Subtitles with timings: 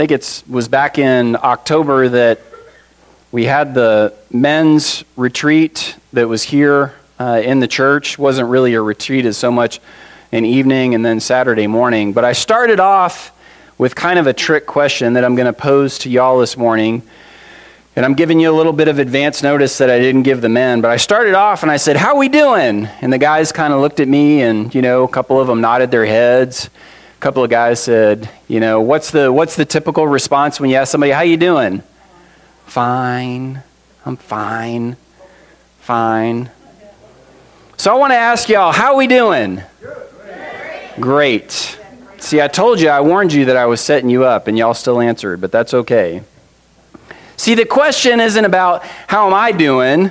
[0.00, 2.40] think it was back in October that
[3.32, 8.18] we had the men's retreat that was here uh, in the church.
[8.18, 9.78] wasn't really a retreat as so much
[10.32, 12.14] an evening and then Saturday morning.
[12.14, 13.30] But I started off
[13.76, 17.02] with kind of a trick question that I'm going to pose to y'all this morning.
[17.94, 20.48] And I'm giving you a little bit of advance notice that I didn't give the
[20.48, 20.80] men.
[20.80, 22.86] But I started off and I said, How we doing?
[23.02, 25.60] And the guys kind of looked at me and, you know, a couple of them
[25.60, 26.70] nodded their heads.
[27.20, 30.90] Couple of guys said, you know, what's the what's the typical response when you ask
[30.90, 31.82] somebody, How you doing?
[32.64, 33.62] Fine.
[34.06, 34.96] I'm fine.
[35.80, 36.50] Fine.
[37.76, 39.62] So I want to ask y'all, how we doing?
[40.98, 41.78] Great.
[42.18, 44.74] See, I told you, I warned you that I was setting you up, and y'all
[44.74, 46.22] still answered, but that's okay.
[47.36, 50.10] See, the question isn't about how am I doing,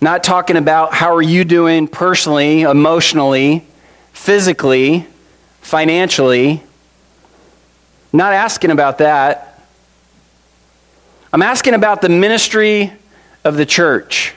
[0.00, 3.66] not talking about how are you doing personally, emotionally,
[4.12, 5.06] physically,
[5.66, 6.62] financially.
[8.12, 9.60] Not asking about that.
[11.32, 12.92] I'm asking about the ministry
[13.42, 14.32] of the church.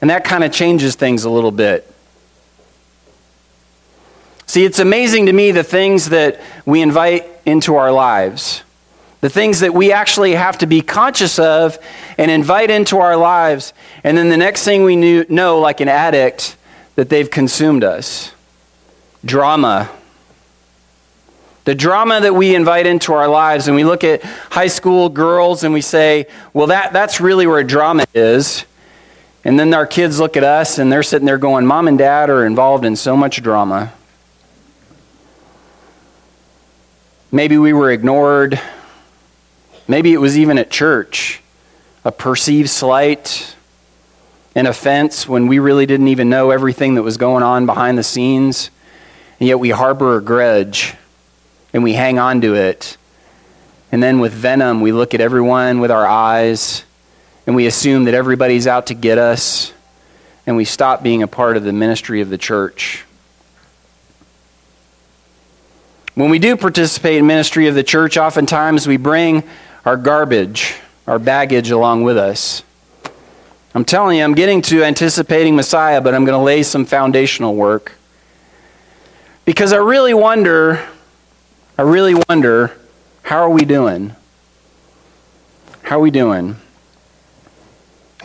[0.00, 1.90] And that kind of changes things a little bit.
[4.46, 8.62] See, it's amazing to me the things that we invite into our lives,
[9.20, 11.78] the things that we actually have to be conscious of
[12.16, 13.74] and invite into our lives.
[14.02, 16.56] And then the next thing we knew, know, like an addict,
[16.94, 18.32] that they've consumed us.
[19.22, 19.90] Drama.
[21.64, 25.64] The drama that we invite into our lives, and we look at high school girls
[25.64, 28.66] and we say, well, that, that's really where drama is.
[29.44, 32.28] And then our kids look at us and they're sitting there going, Mom and Dad
[32.28, 33.92] are involved in so much drama.
[37.32, 38.60] Maybe we were ignored.
[39.88, 41.40] Maybe it was even at church
[42.04, 43.56] a perceived slight,
[44.54, 48.02] an offense when we really didn't even know everything that was going on behind the
[48.02, 48.70] scenes.
[49.40, 50.94] And yet we harbor a grudge
[51.74, 52.96] and we hang on to it.
[53.92, 56.84] And then with venom, we look at everyone with our eyes
[57.46, 59.72] and we assume that everybody's out to get us.
[60.46, 63.04] And we stop being a part of the ministry of the church.
[66.14, 69.42] When we do participate in ministry of the church, oftentimes we bring
[69.84, 72.62] our garbage, our baggage along with us.
[73.74, 77.56] I'm telling you, I'm getting to anticipating Messiah, but I'm going to lay some foundational
[77.56, 77.92] work.
[79.44, 80.86] Because I really wonder,
[81.76, 82.76] I really wonder,
[83.22, 84.14] how are we doing?
[85.82, 86.54] How are we doing?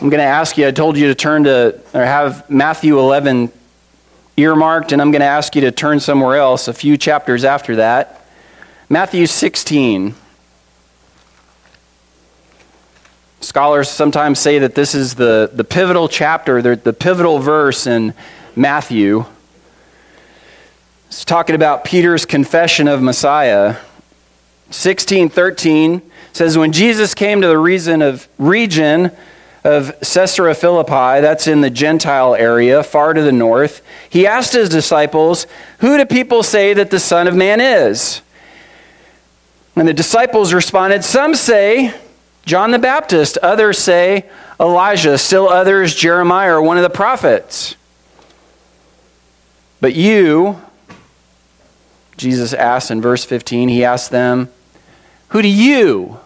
[0.00, 3.50] I'm going to ask you, I told you to turn to, or have Matthew 11
[4.36, 7.76] earmarked, and I'm going to ask you to turn somewhere else a few chapters after
[7.76, 8.24] that.
[8.88, 10.14] Matthew 16.
[13.40, 18.14] Scholars sometimes say that this is the, the pivotal chapter, the, the pivotal verse in
[18.54, 19.24] Matthew.
[21.10, 23.70] It's talking about Peter's confession of Messiah.
[24.68, 27.58] 1613 says, When Jesus came to the
[28.00, 29.10] of, region
[29.64, 34.68] of Caesarea Philippi, that's in the Gentile area, far to the north, he asked his
[34.68, 35.48] disciples,
[35.80, 38.22] Who do people say that the Son of Man is?
[39.74, 41.92] And the disciples responded, Some say
[42.46, 47.74] John the Baptist, others say Elijah, still others Jeremiah or one of the prophets.
[49.80, 50.60] But you,
[52.20, 54.50] Jesus asked in verse 15, he asked them,
[55.28, 56.20] Who do you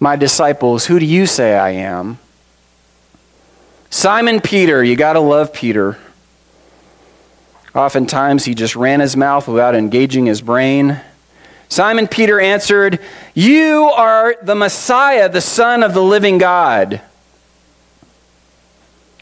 [0.00, 2.18] my disciples, who do you say I am?
[3.90, 5.98] Simon Peter, you got to love Peter.
[7.74, 10.98] Oftentimes he just ran his mouth without engaging his brain.
[11.68, 12.98] Simon Peter answered,
[13.34, 17.02] You are the Messiah, the Son of the living God.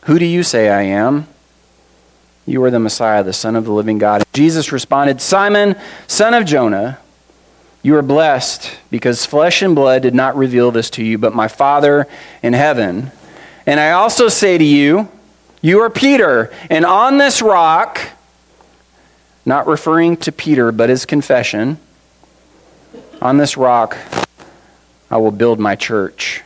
[0.04, 1.26] Who do you say I am?
[2.48, 4.24] You are the Messiah, the Son of the living God.
[4.32, 5.76] Jesus responded, Simon,
[6.06, 6.98] son of Jonah.
[7.82, 11.46] You are blessed because flesh and blood did not reveal this to you, but my
[11.46, 12.06] Father
[12.42, 13.12] in heaven.
[13.66, 15.08] And I also say to you,
[15.60, 18.00] you are Peter, and on this rock,
[19.44, 21.78] not referring to Peter, but his confession,
[23.20, 23.98] on this rock,
[25.10, 26.42] I will build my church.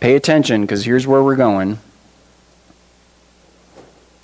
[0.00, 1.78] Pay attention because here's where we're going.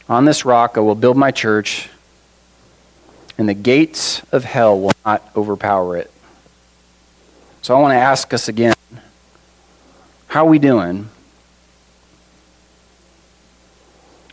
[0.09, 1.89] On this rock, I will build my church
[3.39, 6.11] and the gates of hell will not overpower it.
[7.63, 8.75] So I want to ask us again
[10.27, 11.09] how are we doing?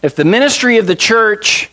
[0.01, 1.69] If the ministry of the church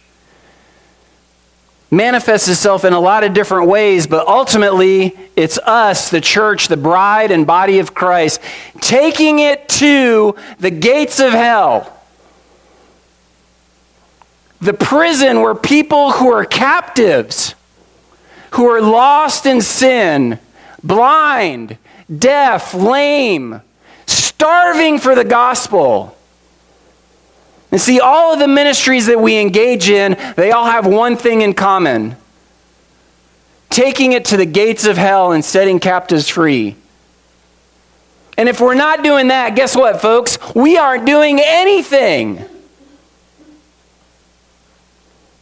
[1.91, 6.77] manifests itself in a lot of different ways, but ultimately it's us, the church, the
[6.77, 8.43] bride and body of Christ,
[8.83, 11.98] taking it to the gates of hell
[14.61, 17.55] the prison where people who are captives,
[18.53, 20.39] who are lost in sin,
[20.83, 21.79] blind,
[22.17, 23.61] deaf, lame,
[24.07, 26.17] starving for the gospel.
[27.71, 31.43] And see, all of the ministries that we engage in, they all have one thing
[31.43, 32.17] in common
[33.71, 36.75] taking it to the gates of hell and setting captives free.
[38.37, 40.39] And if we're not doing that, guess what, folks?
[40.55, 42.45] We aren't doing anything.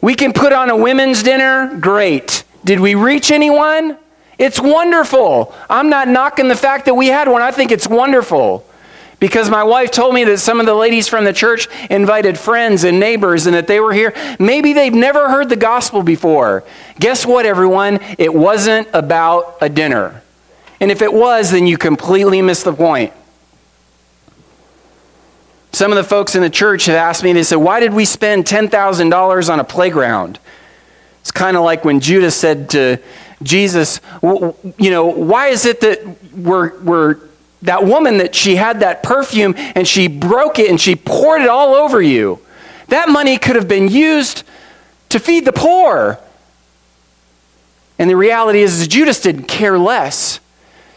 [0.07, 2.45] We can put on a women's dinner, great.
[2.63, 3.97] Did we reach anyone?
[4.37, 5.53] It's wonderful.
[5.69, 7.41] I'm not knocking the fact that we had one.
[7.41, 8.65] I think it's wonderful.
[9.19, 12.85] Because my wife told me that some of the ladies from the church invited friends
[12.85, 14.13] and neighbors and that they were here.
[14.39, 16.63] Maybe they've never heard the gospel before.
[16.97, 17.99] Guess what, everyone?
[18.17, 20.23] It wasn't about a dinner.
[20.79, 23.11] And if it was, then you completely missed the point.
[25.71, 28.05] Some of the folks in the church have asked me, they said, Why did we
[28.05, 30.39] spend $10,000 on a playground?
[31.21, 32.97] It's kind of like when Judas said to
[33.43, 37.19] Jesus, You know, why is it that we're, we're
[37.63, 41.49] that woman that she had that perfume and she broke it and she poured it
[41.49, 42.39] all over you?
[42.87, 44.43] That money could have been used
[45.09, 46.19] to feed the poor.
[47.99, 50.39] And the reality is, is Judas didn't care less.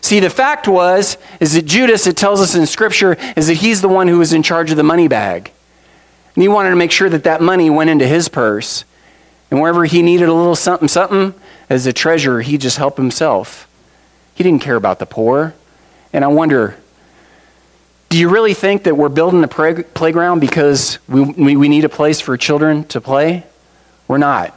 [0.01, 3.83] See, the fact was, is that Judas, it tells us in Scripture, is that he's
[3.83, 5.53] the one who was in charge of the money bag.
[6.35, 8.85] And he wanted to make sure that that money went into his purse.
[9.51, 11.35] And wherever he needed a little something, something,
[11.69, 13.69] as a treasurer, he just helped himself.
[14.35, 15.55] He didn't care about the poor.
[16.13, 16.77] And I wonder,
[18.09, 21.89] do you really think that we're building a playground because we, we, we need a
[21.89, 23.45] place for children to play?
[24.09, 24.57] We're not.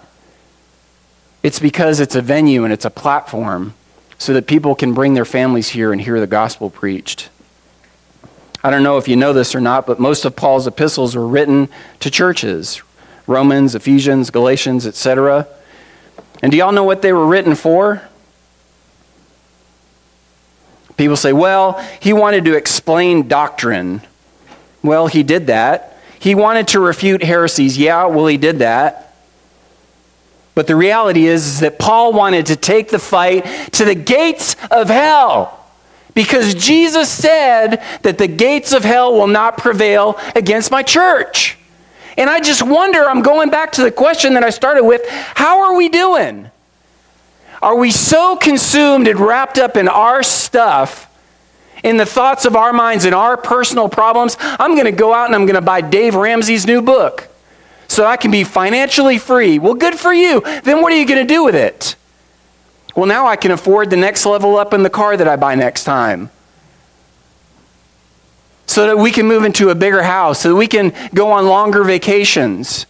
[1.43, 3.73] It's because it's a venue and it's a platform
[4.23, 7.29] so that people can bring their families here and hear the gospel preached.
[8.63, 11.27] I don't know if you know this or not, but most of Paul's epistles were
[11.27, 11.67] written
[11.99, 12.81] to churches
[13.27, 15.47] Romans, Ephesians, Galatians, etc.
[16.41, 18.01] And do y'all know what they were written for?
[20.95, 24.01] People say, well, he wanted to explain doctrine.
[24.81, 25.97] Well, he did that.
[26.19, 27.77] He wanted to refute heresies.
[27.77, 29.12] Yeah, well, he did that.
[30.55, 34.55] But the reality is, is that Paul wanted to take the fight to the gates
[34.69, 35.59] of hell.
[36.13, 41.57] Because Jesus said that the gates of hell will not prevail against my church.
[42.17, 45.63] And I just wonder, I'm going back to the question that I started with how
[45.63, 46.51] are we doing?
[47.63, 51.09] Are we so consumed and wrapped up in our stuff,
[51.83, 54.37] in the thoughts of our minds and our personal problems?
[54.39, 57.32] I'm going to go out and I'm going to buy Dave Ramsey's new book
[57.93, 59.59] so I can be financially free.
[59.59, 60.41] Well, good for you.
[60.63, 61.95] Then what are you going to do with it?
[62.95, 65.55] Well, now I can afford the next level up in the car that I buy
[65.55, 66.31] next time.
[68.65, 71.45] So that we can move into a bigger house, so that we can go on
[71.45, 72.87] longer vacations.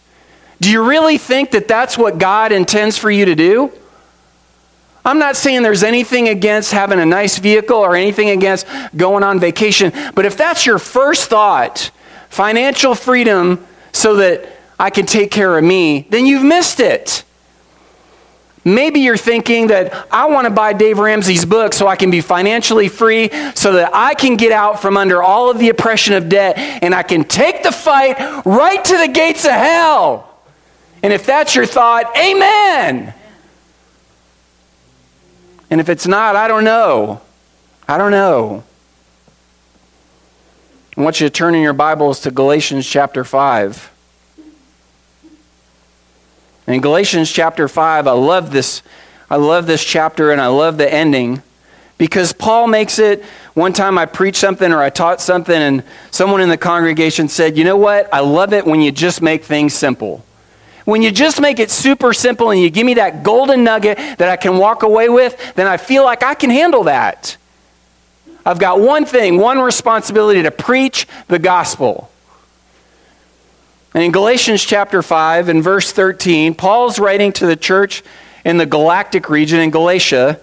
[0.60, 3.72] Do you really think that that's what God intends for you to do?
[5.04, 8.66] I'm not saying there's anything against having a nice vehicle or anything against
[8.96, 11.90] going on vacation, but if that's your first thought,
[12.30, 14.48] financial freedom so that
[14.84, 17.24] I can take care of me, then you've missed it.
[18.66, 22.20] Maybe you're thinking that I want to buy Dave Ramsey's book so I can be
[22.20, 26.28] financially free, so that I can get out from under all of the oppression of
[26.28, 30.38] debt and I can take the fight right to the gates of hell.
[31.02, 33.14] And if that's your thought, amen.
[35.70, 37.22] And if it's not, I don't know.
[37.88, 38.64] I don't know.
[40.94, 43.92] I want you to turn in your Bibles to Galatians chapter 5.
[46.66, 48.82] In Galatians chapter 5, I love this.
[49.28, 51.42] I love this chapter and I love the ending
[51.98, 53.22] because Paul makes it.
[53.54, 57.56] One time I preached something or I taught something, and someone in the congregation said,
[57.56, 58.12] You know what?
[58.12, 60.24] I love it when you just make things simple.
[60.84, 64.28] When you just make it super simple and you give me that golden nugget that
[64.28, 67.36] I can walk away with, then I feel like I can handle that.
[68.44, 72.10] I've got one thing, one responsibility to preach the gospel.
[73.94, 78.02] And in Galatians chapter 5 and verse 13, Paul's writing to the church
[78.44, 80.40] in the Galactic region in Galatia,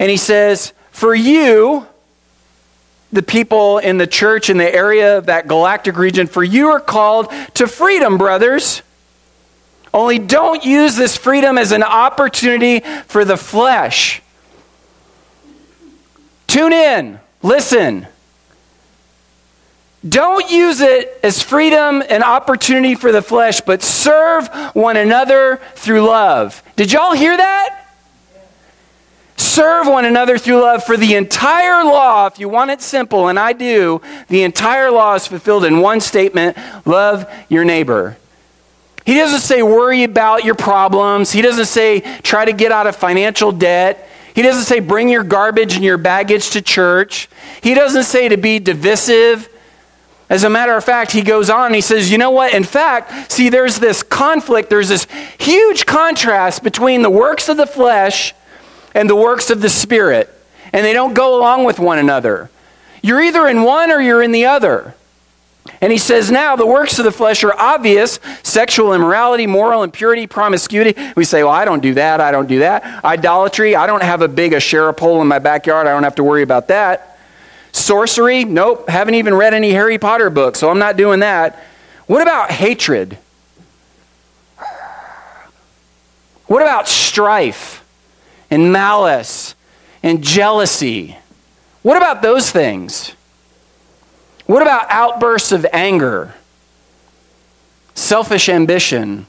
[0.00, 1.86] and he says, For you,
[3.12, 6.80] the people in the church in the area of that Galactic region, for you are
[6.80, 8.82] called to freedom, brothers.
[9.92, 14.20] Only don't use this freedom as an opportunity for the flesh.
[16.48, 18.08] Tune in, listen.
[20.06, 26.02] Don't use it as freedom and opportunity for the flesh, but serve one another through
[26.02, 26.62] love.
[26.76, 27.80] Did y'all hear that?
[29.36, 33.38] Serve one another through love, for the entire law, if you want it simple, and
[33.38, 38.16] I do, the entire law is fulfilled in one statement love your neighbor.
[39.06, 42.96] He doesn't say worry about your problems, he doesn't say try to get out of
[42.96, 44.08] financial debt.
[44.34, 47.28] He doesn't say bring your garbage and your baggage to church.
[47.62, 49.48] He doesn't say to be divisive.
[50.34, 52.52] As a matter of fact, he goes on and he says, you know what?
[52.52, 55.06] In fact, see, there's this conflict, there's this
[55.38, 58.34] huge contrast between the works of the flesh
[58.96, 60.28] and the works of the Spirit,
[60.72, 62.50] and they don't go along with one another.
[63.00, 64.96] You're either in one or you're in the other.
[65.80, 70.26] And he says, now the works of the flesh are obvious sexual immorality, moral impurity,
[70.26, 71.00] promiscuity.
[71.14, 72.20] We say, well, I don't do that.
[72.20, 73.04] I don't do that.
[73.04, 73.76] Idolatry.
[73.76, 75.86] I don't have a big Asherah pole in my backyard.
[75.86, 77.13] I don't have to worry about that.
[77.74, 78.44] Sorcery.
[78.44, 78.88] Nope.
[78.88, 81.60] Haven't even read any Harry Potter books, so I'm not doing that.
[82.06, 83.18] What about hatred?
[86.46, 87.84] What about strife
[88.48, 89.56] and malice
[90.04, 91.18] and jealousy?
[91.82, 93.12] What about those things?
[94.46, 96.34] What about outbursts of anger?
[97.94, 99.26] Selfish ambition.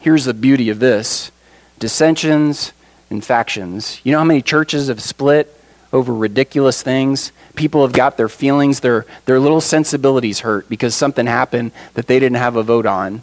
[0.00, 1.30] Here's the beauty of this
[1.78, 2.72] dissensions
[3.10, 4.00] and factions.
[4.02, 5.54] You know how many churches have split
[5.92, 7.32] over ridiculous things?
[7.54, 12.18] People have got their feelings, their, their little sensibilities hurt because something happened that they
[12.18, 13.22] didn't have a vote on.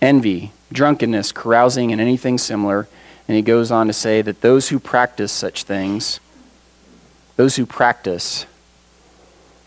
[0.00, 2.88] Envy, drunkenness, carousing, and anything similar.
[3.28, 6.20] And he goes on to say that those who practice such things
[7.36, 8.46] those who practice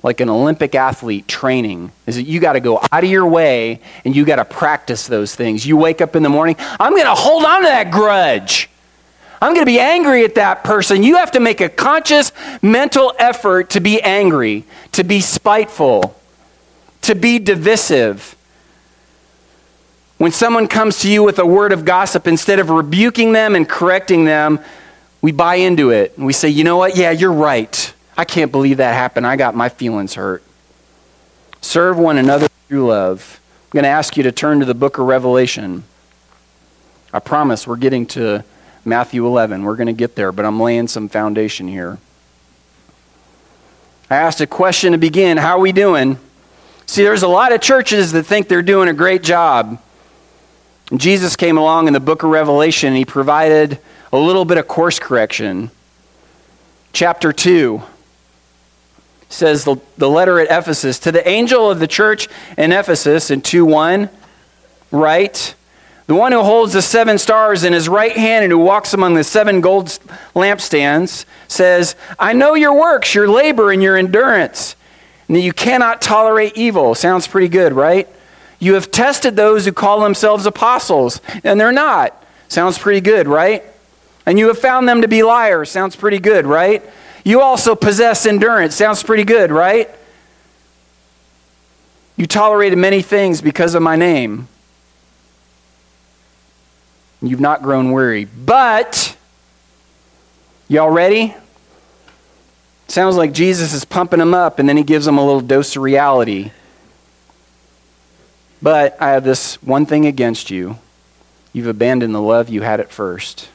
[0.04, 3.82] like an Olympic athlete training is that you got to go out of your way
[4.04, 5.66] and you got to practice those things.
[5.66, 8.70] You wake up in the morning, I'm going to hold on to that grudge.
[9.46, 11.04] I'm going to be angry at that person.
[11.04, 12.32] You have to make a conscious
[12.64, 16.20] mental effort to be angry, to be spiteful,
[17.04, 18.36] to be divisive.
[20.18, 23.70] When someone comes to you with a word of gossip, instead of rebuking them and
[23.70, 24.62] correcting them,
[25.22, 26.98] we buy into it and we say, you know what?
[26.98, 27.94] Yeah, you're right.
[28.18, 29.28] I can't believe that happened.
[29.28, 30.42] I got my feelings hurt.
[31.62, 33.40] Serve one another through love.
[33.66, 35.84] I'm going to ask you to turn to the book of Revelation.
[37.14, 38.44] I promise we're getting to
[38.86, 39.64] Matthew 11.
[39.64, 41.98] We're going to get there, but I'm laying some foundation here.
[44.10, 46.20] I asked a question to begin How are we doing?
[46.86, 49.82] See, there's a lot of churches that think they're doing a great job.
[50.96, 53.80] Jesus came along in the book of Revelation and he provided
[54.14, 55.72] a little bit of course correction.
[56.94, 57.82] Chapter 2
[59.30, 63.42] says the, the letter at Ephesus to the angel of the church in Ephesus in
[63.42, 64.10] 2 1,
[64.92, 65.56] write,
[66.08, 69.16] the one who holds the seven stars in his right hand and who walks among
[69.16, 69.88] the seven gold
[70.36, 74.76] lampstands says, I know your works, your labor, and your endurance,
[75.28, 76.94] and that you cannot tolerate evil.
[76.94, 78.08] Sounds pretty good, right?
[78.60, 82.24] You have tested those who call themselves apostles, and they're not.
[82.50, 83.64] Sounds pretty good, right?
[84.28, 85.72] And you have found them to be liars.
[85.72, 86.84] Sounds pretty good, right?
[87.24, 88.76] You also possess endurance.
[88.76, 89.90] Sounds pretty good, right?
[92.16, 94.48] You tolerated many things because of my name.
[97.22, 98.26] You've not grown weary.
[98.26, 99.16] But,
[100.68, 101.36] y'all ready?
[102.88, 105.76] Sounds like Jesus is pumping them up, and then he gives them a little dose
[105.76, 106.52] of reality.
[108.62, 110.78] But I have this one thing against you.
[111.54, 113.50] You've abandoned the love you had at first.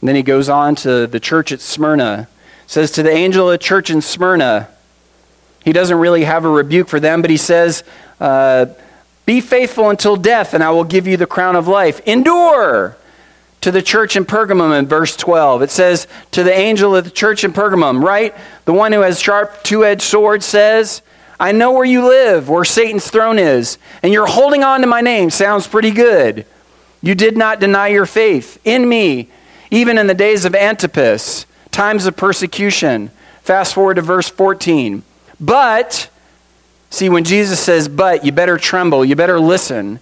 [0.00, 2.28] And then he goes on to the church at Smyrna.
[2.66, 4.68] Says to the angel of the church in Smyrna,
[5.64, 7.84] he doesn't really have a rebuke for them, but he says,
[8.20, 8.66] uh,
[9.26, 12.00] Be faithful until death, and I will give you the crown of life.
[12.06, 12.96] Endure
[13.62, 15.62] to the church in Pergamum in verse 12.
[15.62, 18.34] It says, To the angel of the church in Pergamum, right?
[18.66, 21.00] The one who has sharp two edged sword says,
[21.40, 25.00] I know where you live, where Satan's throne is, and you're holding on to my
[25.00, 25.30] name.
[25.30, 26.46] Sounds pretty good.
[27.00, 29.28] You did not deny your faith in me
[29.74, 33.10] even in the days of Antipas, times of persecution.
[33.42, 35.02] Fast forward to verse 14.
[35.40, 36.08] But,
[36.94, 40.00] see, when Jesus says, but, you better tremble, you better listen.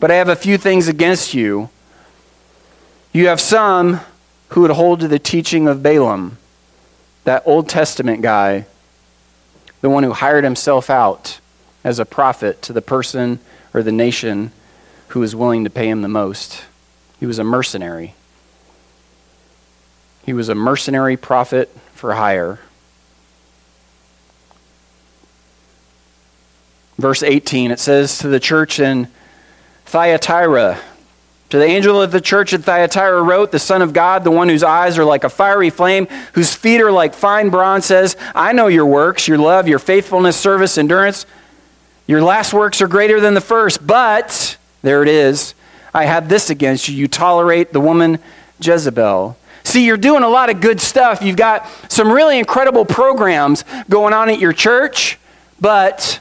[0.00, 1.70] But I have a few things against you.
[3.12, 4.00] You have some
[4.50, 6.38] who would hold to the teaching of Balaam,
[7.24, 8.66] that Old Testament guy,
[9.80, 11.40] the one who hired himself out
[11.84, 13.38] as a prophet to the person
[13.74, 14.52] or the nation
[15.08, 16.64] who was willing to pay him the most.
[17.18, 18.14] He was a mercenary.
[20.24, 22.60] He was a mercenary prophet for hire.
[26.98, 29.08] Verse 18, it says to the church in
[29.86, 30.80] Thyatira,
[31.50, 34.48] to the angel of the church at Thyatira wrote, The Son of God, the one
[34.48, 38.52] whose eyes are like a fiery flame, whose feet are like fine bronze, says, I
[38.52, 41.24] know your works, your love, your faithfulness, service, endurance.
[42.06, 45.54] Your last works are greater than the first, but, there it is,
[45.94, 46.96] I have this against you.
[46.96, 48.18] You tolerate the woman
[48.60, 49.38] Jezebel
[49.68, 51.20] See, you're doing a lot of good stuff.
[51.20, 55.18] You've got some really incredible programs going on at your church,
[55.60, 56.20] but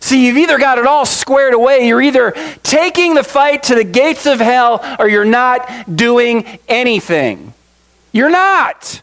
[0.00, 3.84] See, you've either got it all squared away, you're either taking the fight to the
[3.84, 7.52] gates of hell, or you're not doing anything.
[8.10, 9.02] You're not.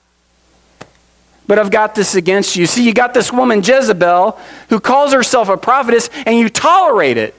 [1.46, 2.66] But I've got this against you.
[2.66, 4.38] See, you got this woman, Jezebel,
[4.70, 7.36] who calls herself a prophetess, and you tolerate it.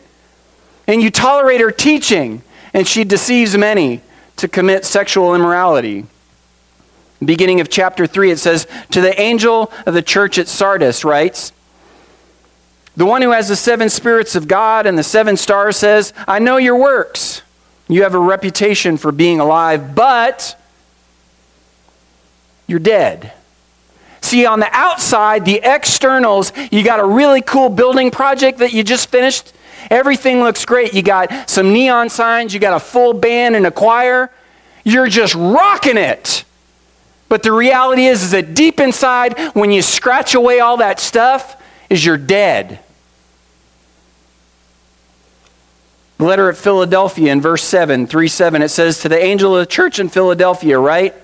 [0.87, 4.01] And you tolerate her teaching, and she deceives many
[4.37, 6.07] to commit sexual immorality.
[7.23, 11.53] Beginning of chapter 3, it says, To the angel of the church at Sardis writes,
[12.99, 16.41] The one who has the seven spirits of God and the seven stars says, I
[16.41, 17.43] know your works.
[17.87, 20.61] You have a reputation for being alive, but
[22.67, 23.33] you're dead.
[24.21, 28.83] See, on the outside, the externals, you got a really cool building project that you
[28.83, 29.53] just finished.
[29.93, 30.93] Everything looks great.
[30.93, 34.29] You got some neon signs, you got a full band and a choir.
[34.83, 36.43] You're just rocking it.
[37.29, 41.63] But the reality is, is that deep inside, when you scratch away all that stuff,
[41.89, 42.81] is you're dead.
[46.19, 49.61] The letter of Philadelphia in verse 7, 3 7, it says, To the angel of
[49.61, 51.15] the church in Philadelphia, right?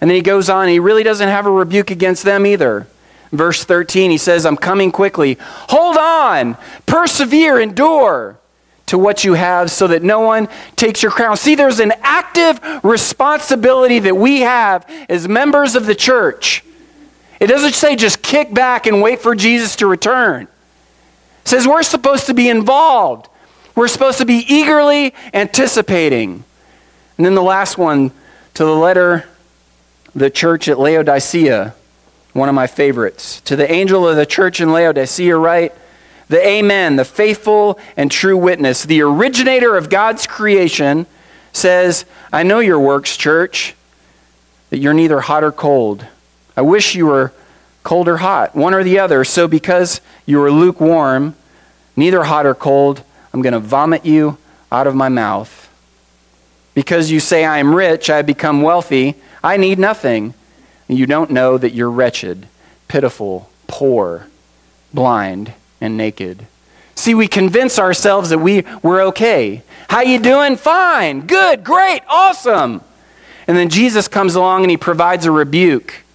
[0.00, 2.86] And then he goes on, he really doesn't have a rebuke against them either.
[3.32, 5.36] Verse 13, he says, I'm coming quickly.
[5.40, 6.56] Hold on,
[6.86, 8.38] persevere, endure
[8.86, 11.36] to what you have so that no one takes your crown.
[11.36, 16.64] See, there's an active responsibility that we have as members of the church.
[17.40, 20.44] It doesn't say just kick back and wait for Jesus to return.
[20.44, 23.28] It says we're supposed to be involved.
[23.76, 26.44] We're supposed to be eagerly anticipating.
[27.16, 28.10] And then the last one
[28.54, 29.26] to the letter
[30.14, 31.74] the church at Laodicea,
[32.32, 33.42] one of my favorites.
[33.42, 35.74] To the angel of the church in Laodicea, write,
[36.28, 41.04] the Amen, the faithful and true witness, the originator of God's creation,
[41.52, 43.74] says, I know your works, church,
[44.70, 46.06] that you're neither hot or cold.
[46.56, 47.32] I wish you were
[47.82, 49.22] cold or hot, one or the other.
[49.22, 51.36] So because you are lukewarm,
[51.94, 53.02] neither hot or cold,
[53.36, 54.38] I'm going to vomit you
[54.72, 55.70] out of my mouth.
[56.72, 60.32] Because you say, I am rich, I become wealthy, I need nothing.
[60.88, 62.48] And you don't know that you're wretched,
[62.88, 64.28] pitiful, poor,
[64.94, 66.46] blind, and naked.
[66.94, 69.60] See, we convince ourselves that we, we're okay.
[69.90, 70.56] How you doing?
[70.56, 72.80] Fine, good, great, awesome.
[73.46, 76.05] And then Jesus comes along and he provides a rebuke.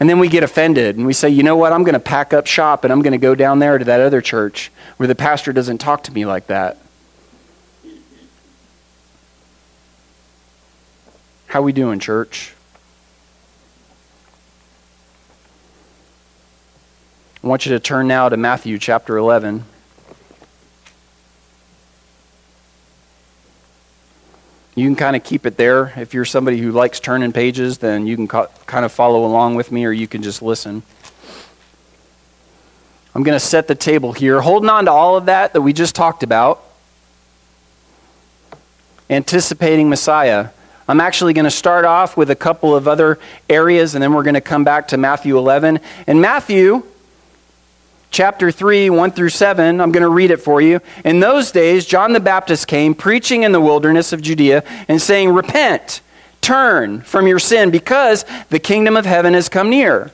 [0.00, 1.72] And then we get offended and we say, you know what?
[1.72, 4.00] I'm going to pack up shop and I'm going to go down there to that
[4.00, 6.78] other church where the pastor doesn't talk to me like that.
[11.46, 12.52] How we doing, church?
[17.42, 19.64] I want you to turn now to Matthew chapter 11.
[24.74, 25.92] You can kind of keep it there.
[25.96, 29.70] If you're somebody who likes turning pages, then you can kind of follow along with
[29.70, 30.82] me or you can just listen.
[33.14, 35.72] I'm going to set the table here, holding on to all of that that we
[35.72, 36.64] just talked about,
[39.08, 40.48] anticipating Messiah.
[40.88, 44.24] I'm actually going to start off with a couple of other areas and then we're
[44.24, 45.78] going to come back to Matthew 11.
[46.08, 46.82] And Matthew
[48.14, 49.80] chapter 3, 1 through 7.
[49.80, 50.80] I'm going to read it for you.
[51.04, 55.34] In those days, John the Baptist came preaching in the wilderness of Judea and saying,
[55.34, 56.00] Repent,
[56.40, 60.12] turn from your sin, because the kingdom of heaven has come near.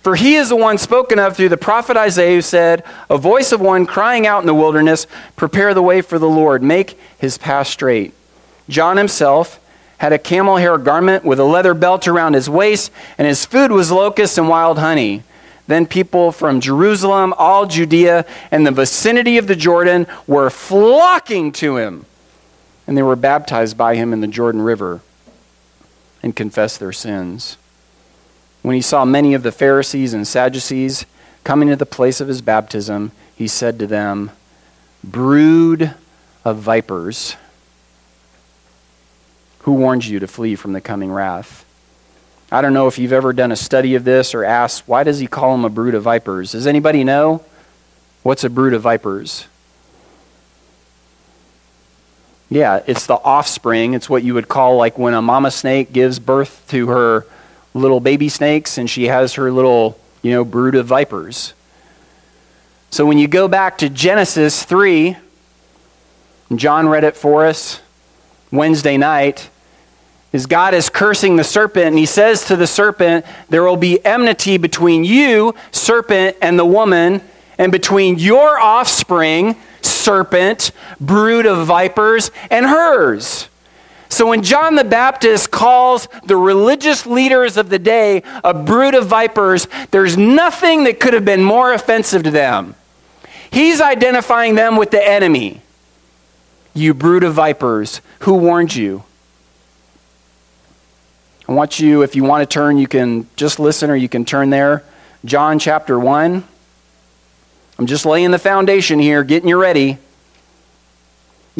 [0.00, 3.52] For he is the one spoken of through the prophet Isaiah who said, A voice
[3.52, 5.06] of one crying out in the wilderness,
[5.36, 8.14] Prepare the way for the Lord, make his path straight.
[8.70, 9.60] John himself
[9.98, 13.70] had a camel hair garment with a leather belt around his waist, and his food
[13.70, 15.24] was locusts and wild honey.
[15.66, 21.76] Then people from Jerusalem, all Judea, and the vicinity of the Jordan were flocking to
[21.76, 22.06] him.
[22.86, 25.00] And they were baptized by him in the Jordan River
[26.22, 27.56] and confessed their sins.
[28.62, 31.04] When he saw many of the Pharisees and Sadducees
[31.42, 34.30] coming to the place of his baptism, he said to them,
[35.02, 35.94] Brood
[36.44, 37.36] of vipers,
[39.60, 41.65] who warned you to flee from the coming wrath?
[42.50, 45.18] I don't know if you've ever done a study of this or asked, why does
[45.18, 46.52] he call them a brood of vipers?
[46.52, 47.44] Does anybody know
[48.22, 49.46] what's a brood of vipers?
[52.48, 53.94] Yeah, it's the offspring.
[53.94, 57.26] It's what you would call like when a mama snake gives birth to her
[57.74, 61.52] little baby snakes and she has her little, you know, brood of vipers.
[62.90, 65.16] So when you go back to Genesis 3,
[66.54, 67.80] John read it for us
[68.52, 69.50] Wednesday night
[70.36, 74.04] is God is cursing the serpent, and he says to the serpent, There will be
[74.04, 77.22] enmity between you, serpent, and the woman,
[77.58, 80.70] and between your offspring, serpent,
[81.00, 83.48] brood of vipers, and hers.
[84.08, 89.06] So when John the Baptist calls the religious leaders of the day a brood of
[89.06, 92.76] vipers, there's nothing that could have been more offensive to them.
[93.50, 95.62] He's identifying them with the enemy.
[96.74, 99.04] You brood of vipers, who warned you?
[101.48, 104.24] I want you, if you want to turn, you can just listen or you can
[104.24, 104.82] turn there.
[105.24, 106.42] John chapter 1.
[107.78, 109.90] I'm just laying the foundation here, getting you ready.
[109.92, 109.98] I'm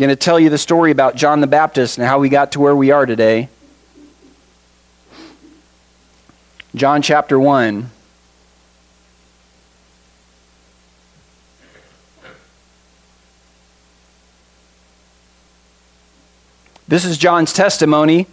[0.01, 2.61] going to tell you the story about John the Baptist and how we got to
[2.61, 3.49] where we are today.
[6.75, 7.91] John chapter 1.
[16.89, 18.27] This is John's testimony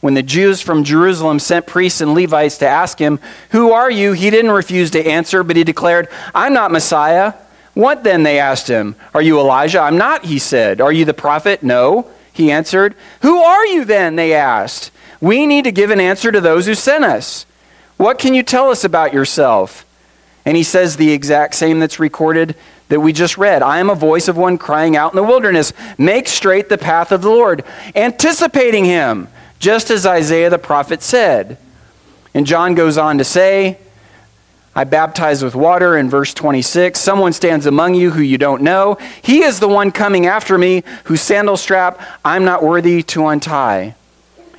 [0.00, 4.12] when the Jews from Jerusalem sent priests and Levites to ask him, Who are you?
[4.12, 7.34] He didn't refuse to answer, but he declared, I'm not Messiah.
[7.74, 8.22] What then?
[8.22, 8.96] They asked him.
[9.14, 9.80] Are you Elijah?
[9.80, 10.80] I'm not, he said.
[10.80, 11.62] Are you the prophet?
[11.62, 12.94] No, he answered.
[13.22, 14.16] Who are you then?
[14.16, 14.90] They asked.
[15.20, 17.44] We need to give an answer to those who sent us.
[17.98, 19.84] What can you tell us about yourself?
[20.46, 22.56] And he says the exact same that's recorded
[22.88, 23.62] that we just read.
[23.62, 27.12] I am a voice of one crying out in the wilderness, make straight the path
[27.12, 27.62] of the Lord,
[27.94, 29.28] anticipating him
[29.60, 31.58] just as Isaiah the prophet said.
[32.34, 33.78] And John goes on to say,
[34.74, 36.98] I baptize with water in verse 26.
[36.98, 38.96] Someone stands among you who you don't know.
[39.22, 43.94] He is the one coming after me, whose sandal strap I'm not worthy to untie.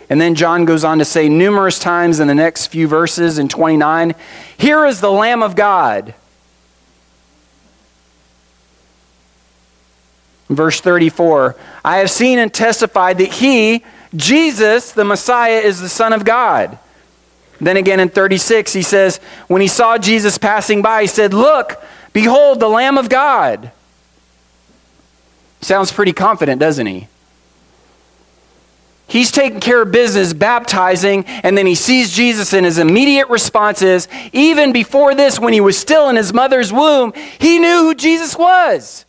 [0.10, 3.48] And then John goes on to say numerous times in the next few verses in
[3.48, 4.14] 29
[4.58, 6.14] Here is the Lamb of God.
[10.50, 16.14] Verse 34 I have seen and testified that he, Jesus, the Messiah, is the Son
[16.14, 16.78] of God.
[17.60, 21.82] Then again in 36, he says, when he saw Jesus passing by, he said, Look,
[22.12, 23.72] behold, the Lamb of God.
[25.62, 27.08] Sounds pretty confident, doesn't he?
[29.12, 33.82] He's taking care of business, baptizing, and then he sees Jesus, and his immediate response
[33.82, 37.94] is even before this, when he was still in his mother's womb, he knew who
[37.94, 39.06] Jesus was.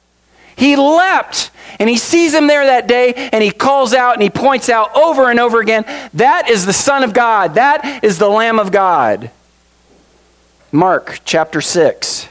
[0.56, 4.30] He leapt and he sees him there that day and he calls out and he
[4.30, 8.28] points out over and over again that is the Son of God, that is the
[8.28, 9.30] Lamb of God.
[10.70, 12.28] Mark chapter 6.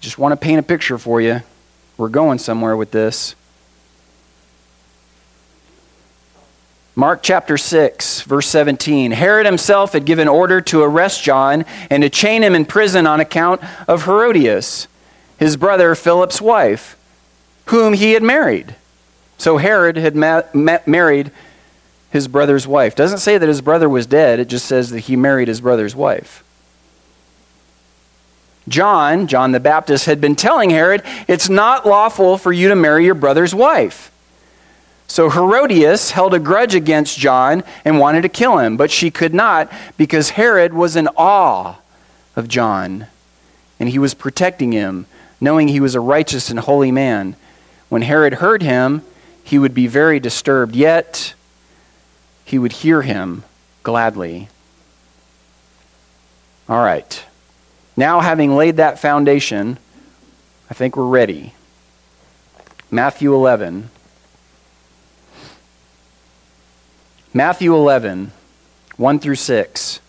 [0.00, 1.42] Just want to paint a picture for you.
[1.96, 3.36] We're going somewhere with this.
[7.00, 9.12] Mark chapter 6, verse 17.
[9.12, 13.20] Herod himself had given order to arrest John and to chain him in prison on
[13.20, 14.86] account of Herodias,
[15.38, 16.98] his brother Philip's wife,
[17.68, 18.74] whom he had married.
[19.38, 21.30] So Herod had ma- ma- married
[22.10, 22.94] his brother's wife.
[22.94, 25.96] Doesn't say that his brother was dead, it just says that he married his brother's
[25.96, 26.44] wife.
[28.68, 33.06] John, John the Baptist, had been telling Herod, It's not lawful for you to marry
[33.06, 34.12] your brother's wife.
[35.10, 39.34] So Herodias held a grudge against John and wanted to kill him, but she could
[39.34, 41.78] not because Herod was in awe
[42.36, 43.08] of John
[43.80, 45.06] and he was protecting him,
[45.40, 47.34] knowing he was a righteous and holy man.
[47.88, 49.02] When Herod heard him,
[49.42, 51.34] he would be very disturbed, yet
[52.44, 53.42] he would hear him
[53.82, 54.48] gladly.
[56.68, 57.24] All right.
[57.96, 59.76] Now, having laid that foundation,
[60.70, 61.54] I think we're ready.
[62.92, 63.90] Matthew 11.
[67.32, 68.32] Matthew 11,
[68.96, 70.00] 1 through 6.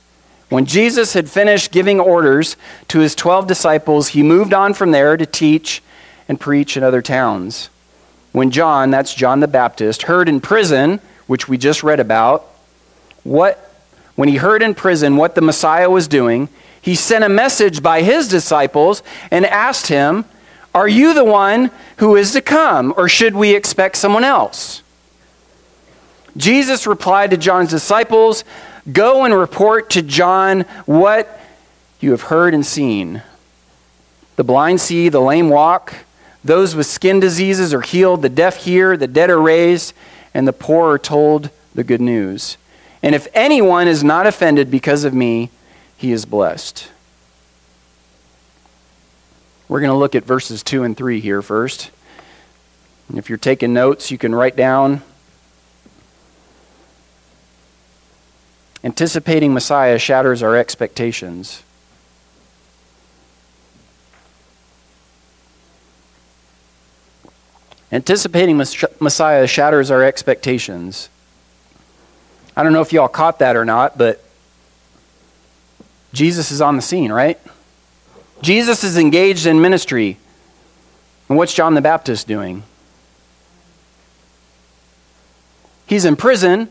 [0.49, 2.57] When Jesus had finished giving orders
[2.87, 5.83] to his 12 disciples, he moved on from there to teach
[6.27, 7.69] and preach in other towns.
[8.31, 12.47] When John, that's John the Baptist, heard in prison, which we just read about,
[13.23, 13.71] what
[14.15, 16.49] when he heard in prison what the Messiah was doing,
[16.81, 20.25] he sent a message by his disciples and asked him,
[20.73, 24.81] "Are you the one who is to come, or should we expect someone else?"
[26.37, 28.43] Jesus replied to John's disciples,
[28.91, 31.39] Go and report to John what
[31.99, 33.21] you have heard and seen.
[34.37, 35.93] The blind see, the lame walk,
[36.43, 39.93] those with skin diseases are healed, the deaf hear, the dead are raised,
[40.33, 42.57] and the poor are told the good news.
[43.03, 45.49] And if anyone is not offended because of me,
[45.97, 46.89] he is blessed.
[49.67, 51.91] We're going to look at verses 2 and 3 here first.
[53.07, 55.01] And if you're taking notes, you can write down
[58.83, 61.63] Anticipating Messiah shatters our expectations.
[67.91, 71.09] Anticipating Messiah shatters our expectations.
[72.55, 74.23] I don't know if y'all caught that or not, but
[76.13, 77.39] Jesus is on the scene, right?
[78.41, 80.17] Jesus is engaged in ministry.
[81.29, 82.63] And what's John the Baptist doing?
[85.85, 86.69] He's in prison.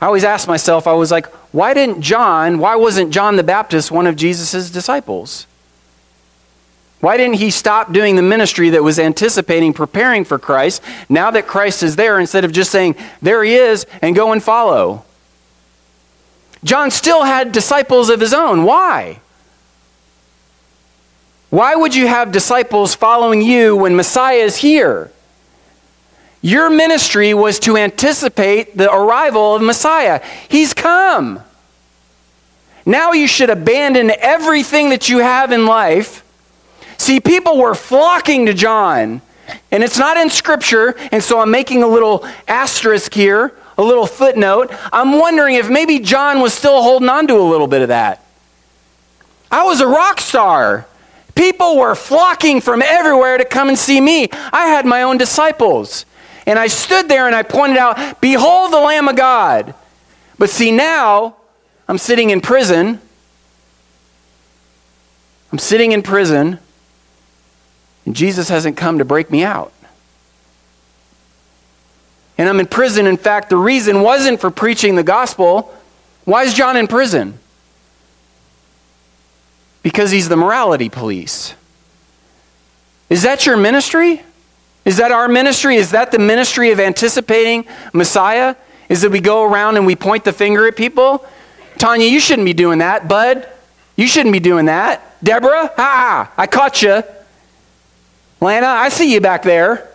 [0.00, 3.90] I always ask myself, I was like, why didn't John, why wasn't John the Baptist
[3.90, 5.46] one of Jesus' disciples?
[7.00, 11.46] Why didn't he stop doing the ministry that was anticipating preparing for Christ now that
[11.46, 15.04] Christ is there instead of just saying, there he is, and go and follow?
[16.64, 18.64] John still had disciples of his own.
[18.64, 19.20] Why?
[21.50, 25.12] Why would you have disciples following you when Messiah is here?
[26.46, 30.24] Your ministry was to anticipate the arrival of Messiah.
[30.48, 31.40] He's come.
[32.86, 36.24] Now you should abandon everything that you have in life.
[36.98, 39.22] See, people were flocking to John,
[39.72, 44.06] and it's not in Scripture, and so I'm making a little asterisk here, a little
[44.06, 44.72] footnote.
[44.92, 48.24] I'm wondering if maybe John was still holding on to a little bit of that.
[49.50, 50.86] I was a rock star.
[51.34, 54.28] People were flocking from everywhere to come and see me.
[54.52, 56.06] I had my own disciples.
[56.46, 59.74] And I stood there and I pointed out, Behold the Lamb of God.
[60.38, 61.36] But see, now
[61.88, 63.00] I'm sitting in prison.
[65.52, 66.58] I'm sitting in prison,
[68.04, 69.72] and Jesus hasn't come to break me out.
[72.36, 73.06] And I'm in prison.
[73.06, 75.74] In fact, the reason wasn't for preaching the gospel.
[76.24, 77.38] Why is John in prison?
[79.82, 81.54] Because he's the morality police.
[83.08, 84.22] Is that your ministry?
[84.86, 85.76] Is that our ministry?
[85.76, 88.54] Is that the ministry of anticipating Messiah?
[88.88, 91.26] Is that we go around and we point the finger at people?
[91.76, 93.08] Tanya, you shouldn't be doing that.
[93.08, 93.48] Bud,
[93.96, 95.02] you shouldn't be doing that.
[95.24, 97.02] Deborah, ha, ha, I caught you.
[98.40, 99.90] Lana, I see you back there.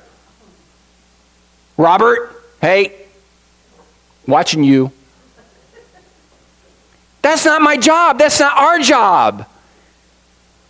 [1.77, 2.93] Robert, hey,
[4.27, 4.91] watching you.
[7.21, 8.19] That's not my job.
[8.19, 9.47] That's not our job.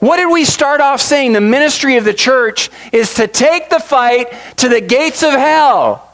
[0.02, 1.34] What did we start off saying?
[1.34, 6.12] The ministry of the church is to take the fight to the gates of hell,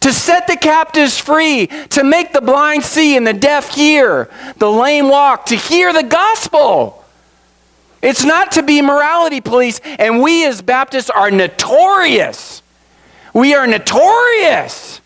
[0.00, 4.70] to set the captives free, to make the blind see and the deaf hear, the
[4.70, 7.02] lame walk, to hear the gospel.
[8.02, 12.62] It's not to be morality police, and we as Baptists are notorious.
[13.32, 15.00] We are notorious.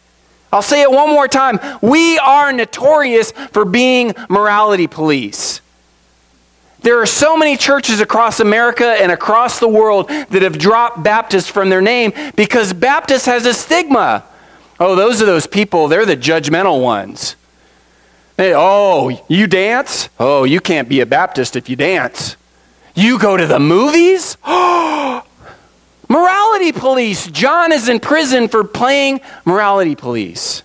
[0.52, 1.60] I'll say it one more time.
[1.80, 5.60] We are notorious for being morality police.
[6.82, 11.50] There are so many churches across America and across the world that have dropped Baptist
[11.50, 14.24] from their name because Baptist has a stigma.
[14.80, 17.36] Oh, those are those people, they're the judgmental ones.
[18.38, 20.08] Oh, you dance?
[20.18, 22.36] Oh, you can't be a Baptist if you dance.
[22.94, 24.36] You go to the movies?
[26.08, 27.28] morality police.
[27.28, 30.62] John is in prison for playing morality police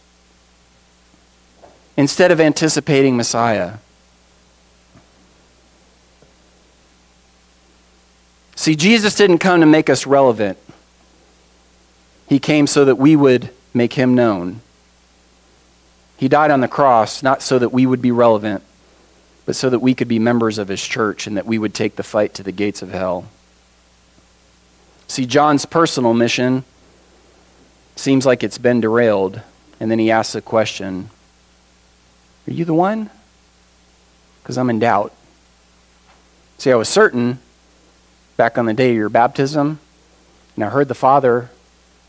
[1.96, 3.76] instead of anticipating Messiah.
[8.58, 10.58] See, Jesus didn't come to make us relevant,
[12.28, 14.62] He came so that we would make Him known.
[16.18, 18.64] He died on the cross not so that we would be relevant,
[19.46, 21.96] but so that we could be members of His church and that we would take
[21.96, 23.30] the fight to the gates of hell.
[25.08, 26.66] See, John's personal mission
[27.96, 29.40] seems like it's been derailed,
[29.80, 31.12] and then he asks a question
[32.48, 33.12] Are you the one?
[34.42, 35.14] Because I'm in doubt.
[36.58, 37.38] See, I was certain
[38.38, 39.80] back on the day of your baptism,
[40.56, 41.50] and I heard the Father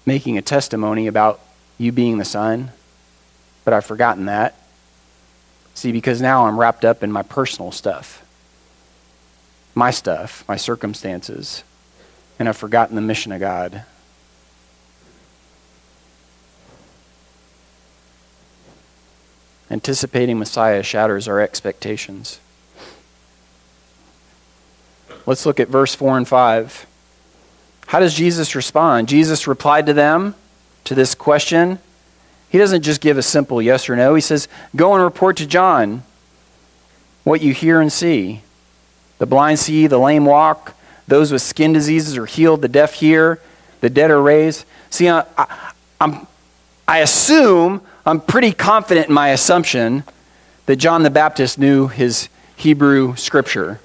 [0.05, 1.41] making a testimony about
[1.79, 2.71] you being the Son,
[3.65, 4.55] but I've forgotten that.
[5.75, 8.25] See, because now I'm wrapped up in my personal stuff,
[9.75, 11.65] my stuff, my circumstances,
[12.39, 13.85] and I've forgotten the mission of God.
[19.71, 22.41] Anticipating Messiah shatters our expectations.
[25.29, 26.87] Let's look at verse 4 and 5.
[27.89, 29.11] How does Jesus respond?
[29.11, 30.35] Jesus replied to them
[30.85, 31.81] to this question.
[32.49, 34.15] He doesn't just give a simple yes or no.
[34.15, 36.03] He says, Go and report to John
[37.25, 38.41] what you hear and see.
[39.19, 40.75] The blind see, the lame walk,
[41.07, 43.39] those with skin diseases are healed, the deaf hear,
[43.83, 44.65] the dead are raised.
[44.89, 45.27] See, I,
[46.01, 46.27] I,
[46.89, 50.05] I assume, I'm pretty confident in my assumption
[50.65, 53.79] that John the Baptist knew his Hebrew scripture.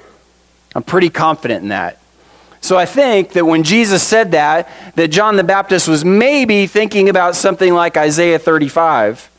[0.76, 2.00] I'm pretty confident in that.
[2.62, 7.10] So I think that when Jesus said that, that John the Baptist was maybe thinking
[7.10, 9.30] about something like Isaiah 35,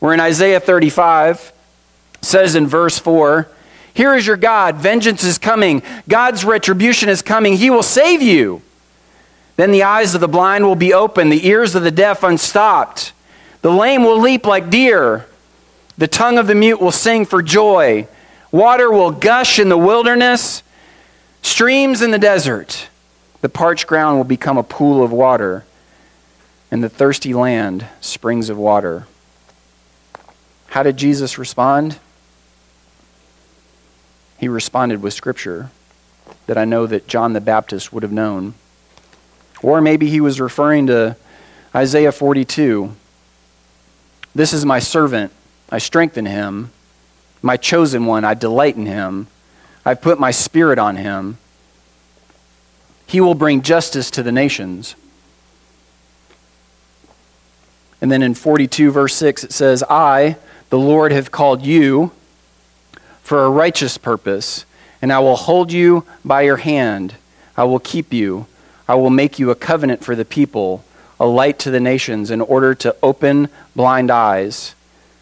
[0.00, 1.52] where in Isaiah 35
[2.20, 3.48] says in verse 4,
[3.94, 8.62] Here is your God, vengeance is coming, God's retribution is coming, he will save you.
[9.56, 13.12] Then the eyes of the blind will be open, the ears of the deaf unstopped.
[13.60, 15.26] The lame will leap like deer,
[15.96, 18.08] the tongue of the mute will sing for joy.
[18.52, 20.62] Water will gush in the wilderness
[21.40, 22.88] streams in the desert.
[23.40, 25.64] The parched ground will become a pool of water,
[26.70, 29.06] and the thirsty land springs of water.
[30.68, 31.98] How did Jesus respond?
[34.38, 35.70] He responded with scripture
[36.46, 38.54] that I know that John the Baptist would have known.
[39.62, 41.16] Or maybe he was referring to
[41.74, 42.94] Isaiah 42.
[44.34, 45.32] This is my servant,
[45.70, 46.70] I strengthen him.
[47.42, 49.26] My chosen one, I delight in him.
[49.84, 51.38] I've put my spirit on him.
[53.06, 54.94] He will bring justice to the nations.
[58.00, 60.36] And then in 42, verse 6, it says, I,
[60.70, 62.12] the Lord, have called you
[63.22, 64.64] for a righteous purpose,
[65.00, 67.14] and I will hold you by your hand.
[67.56, 68.46] I will keep you.
[68.88, 70.84] I will make you a covenant for the people,
[71.20, 74.74] a light to the nations, in order to open blind eyes,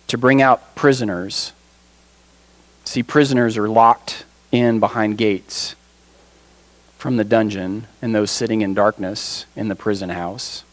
[0.07, 1.53] to bring out prisoners.
[2.85, 5.77] See, prisoners are locked in behind gates
[6.99, 10.64] from the dungeon and those sitting in darkness in the prison house.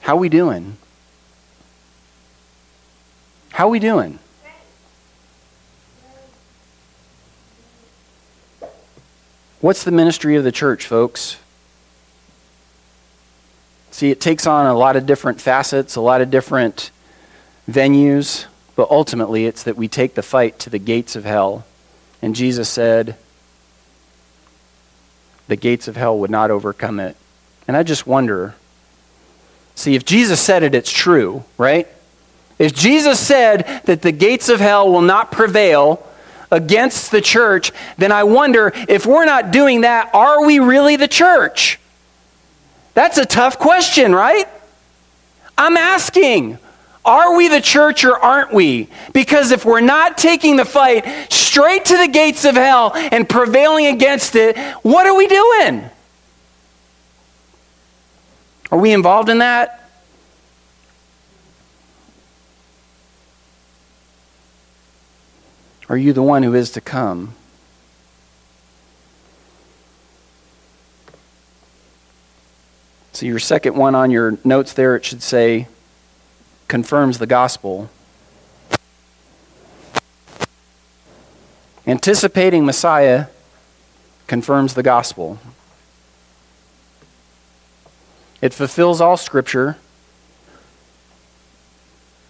[0.00, 0.76] How we doing?
[3.52, 4.18] How we doing?
[9.60, 11.36] What's the ministry of the church, folks?
[13.92, 16.90] See, it takes on a lot of different facets, a lot of different
[17.70, 21.64] venues, but ultimately it's that we take the fight to the gates of hell.
[22.20, 23.16] And Jesus said,
[25.48, 27.16] the gates of hell would not overcome it.
[27.66, 28.54] And I just wonder
[29.74, 31.88] see, if Jesus said it, it's true, right?
[32.58, 36.06] If Jesus said that the gates of hell will not prevail,
[36.52, 41.08] against the church, then I wonder if we're not doing that, are we really the
[41.08, 41.80] church?
[42.94, 44.46] That's a tough question, right?
[45.56, 46.58] I'm asking,
[47.04, 48.88] are we the church or aren't we?
[49.12, 53.86] Because if we're not taking the fight straight to the gates of hell and prevailing
[53.86, 55.90] against it, what are we doing?
[58.70, 59.90] Are we involved in that?
[65.88, 67.34] Are you the one who is to come?
[73.12, 75.68] So, your second one on your notes there, it should say,
[76.72, 77.90] confirms the gospel.
[81.86, 83.26] Anticipating Messiah
[84.26, 85.38] confirms the gospel.
[88.40, 89.76] It fulfills all Scripture.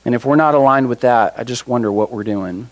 [0.04, 2.68] And if we're not aligned with that, I just wonder what we're doing.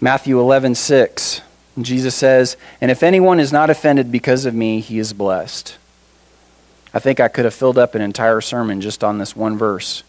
[0.00, 1.40] Matthew 11, 6.
[1.80, 5.78] Jesus says, And if anyone is not offended because of me, he is blessed.
[6.94, 10.02] I think I could have filled up an entire sermon just on this one verse.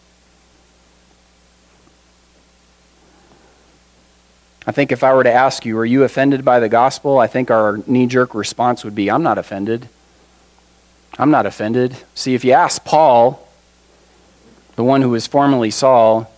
[4.66, 7.18] I think if I were to ask you, Are you offended by the gospel?
[7.18, 9.88] I think our knee jerk response would be, I'm not offended.
[11.18, 11.96] I'm not offended.
[12.14, 13.46] See, if you ask Paul,
[14.76, 16.30] the one who was formerly Saul,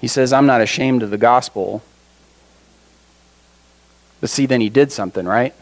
[0.00, 1.82] he says, I'm not ashamed of the gospel.
[4.20, 5.54] But see, then he did something, right?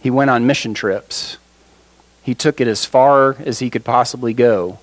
[0.00, 1.38] He went on mission trips.
[2.26, 4.80] He took it as far as he could possibly go.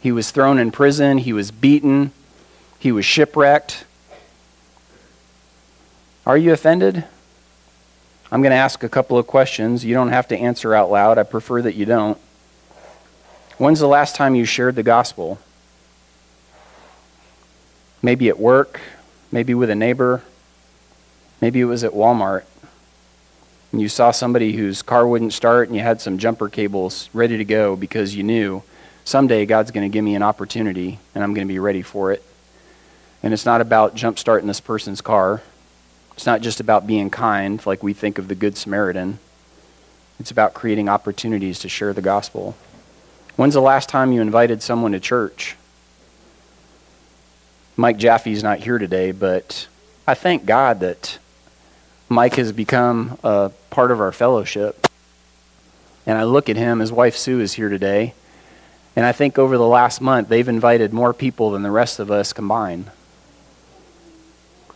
[0.00, 1.18] He was thrown in prison.
[1.18, 2.12] He was beaten.
[2.78, 3.84] He was shipwrecked.
[6.24, 7.04] Are you offended?
[8.32, 9.84] I'm going to ask a couple of questions.
[9.84, 11.18] You don't have to answer out loud.
[11.18, 12.16] I prefer that you don't.
[13.58, 15.38] When's the last time you shared the gospel?
[18.00, 18.80] Maybe at work,
[19.30, 20.22] maybe with a neighbor,
[21.40, 22.44] Maybe it was at Walmart.
[23.76, 27.36] And you saw somebody whose car wouldn't start and you had some jumper cables ready
[27.36, 28.62] to go because you knew
[29.04, 32.10] someday God's going to give me an opportunity and I'm going to be ready for
[32.10, 32.22] it.
[33.22, 35.42] And it's not about jump starting this person's car.
[36.14, 39.18] It's not just about being kind like we think of the Good Samaritan.
[40.18, 42.56] It's about creating opportunities to share the gospel.
[43.36, 45.54] When's the last time you invited someone to church?
[47.76, 49.68] Mike Jaffe's not here today, but
[50.06, 51.18] I thank God that
[52.08, 54.86] Mike has become a part of our fellowship.
[56.06, 58.14] And I look at him, his wife Sue is here today.
[58.94, 62.10] And I think over the last month, they've invited more people than the rest of
[62.10, 62.90] us combined.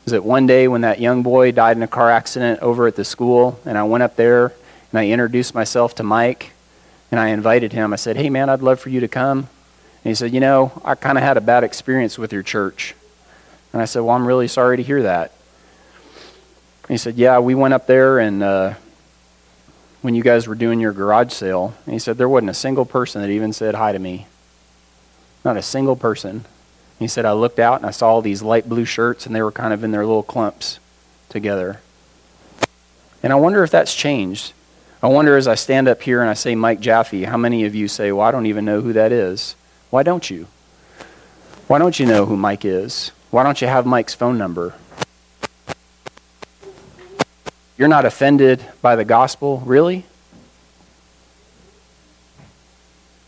[0.04, 2.96] Was it one day when that young boy died in a car accident over at
[2.96, 4.52] the school, and I went up there
[4.90, 6.50] and I introduced myself to Mike,
[7.12, 7.92] and I invited him.
[7.92, 9.38] I said, Hey, man, I'd love for you to come.
[9.38, 12.96] And he said, You know, I kind of had a bad experience with your church.
[13.72, 15.32] And I said, Well, I'm really sorry to hear that
[16.92, 18.74] he said, Yeah, we went up there and uh,
[20.02, 22.84] when you guys were doing your garage sale, and he said, There wasn't a single
[22.84, 24.26] person that even said hi to me.
[25.44, 26.44] Not a single person.
[26.98, 29.42] He said, I looked out and I saw all these light blue shirts and they
[29.42, 30.78] were kind of in their little clumps.
[31.28, 31.80] together.
[33.22, 34.52] And I wonder if that's changed.
[35.02, 37.74] I wonder as I stand up here and I say Mike Jaffe, how many of
[37.74, 39.54] you say, Well, I don't even know who that is?
[39.90, 40.46] Why don't you?
[41.68, 43.12] Why don't you know who Mike is?
[43.30, 44.74] Why don't you have Mike's phone number?
[47.80, 50.04] You're not offended by the gospel, really?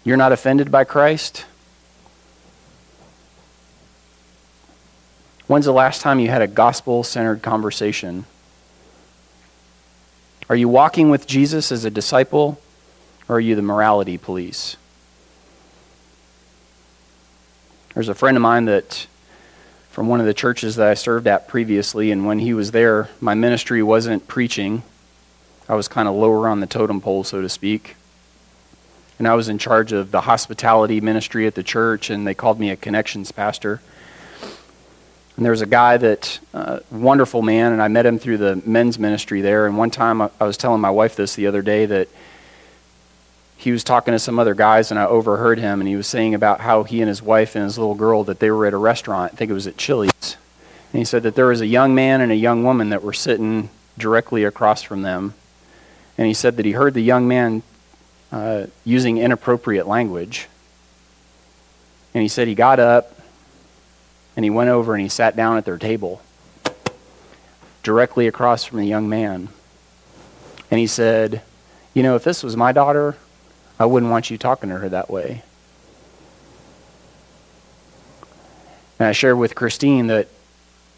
[0.05, 1.47] You're not offended by Christ?
[5.47, 8.27] When's the last time you had a gospel centered conversation?
[10.51, 12.61] Are you walking with Jesus as a disciple,
[13.31, 14.77] or are you the morality police?
[17.95, 19.07] There's a friend of mine that
[19.93, 23.11] from one of the churches that I served at previously, and when he was there,
[23.21, 24.83] my ministry wasn't preaching.
[25.69, 27.97] I was kind of lower on the totem pole, so to speak.
[29.19, 32.59] And I was in charge of the hospitality ministry at the church, and they called
[32.59, 33.83] me a connections pastor.
[35.37, 38.63] And there was a guy that, uh, wonderful man, and I met him through the
[38.65, 39.67] men's ministry there.
[39.67, 42.09] And one time I, I was telling my wife this the other day that
[43.63, 46.35] he was talking to some other guys, and I overheard him, and he was saying
[46.35, 48.77] about how he and his wife and his little girl that they were at a
[48.77, 49.33] restaurant.
[49.33, 50.37] I think it was at Chili's.
[50.93, 53.13] And he said that there was a young man and a young woman that were
[53.13, 55.35] sitting directly across from them.
[56.19, 57.63] And he said that he heard the young man
[58.33, 60.49] uh, using inappropriate language.
[62.15, 63.17] And he said he got up
[64.35, 66.21] and he went over and he sat down at their table
[67.85, 69.51] directly across from the young man.
[70.69, 71.43] And he said,
[71.95, 73.17] You know, if this was my daughter,
[73.79, 75.43] I wouldn't want you talking to her that way.
[78.99, 80.29] And I shared with Christine that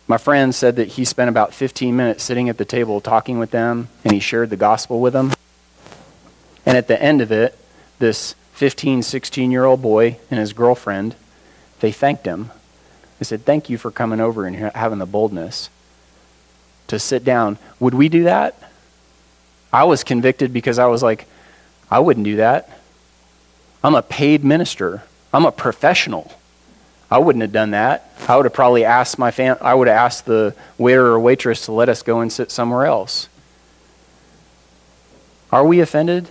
[0.06, 3.50] my friend said that he spent about 15 minutes sitting at the table talking with
[3.50, 5.32] them, and he shared the gospel with them.
[6.66, 7.58] And at the end of it,
[7.98, 11.16] this 15, 16 year old boy and his girlfriend,
[11.80, 12.50] they thanked him
[13.18, 15.70] They said, Thank you for coming over and having the boldness
[16.88, 17.58] to sit down.
[17.80, 18.56] Would we do that?
[19.72, 21.26] I was convicted because I was like,
[21.90, 22.70] I wouldn't do that.
[23.82, 26.32] I'm a paid minister, I'm a professional.
[27.10, 28.10] I wouldn't have done that.
[28.26, 31.66] I would have probably asked my fam- I would have asked the waiter or waitress
[31.66, 33.28] to let us go and sit somewhere else.
[35.52, 36.28] Are we offended?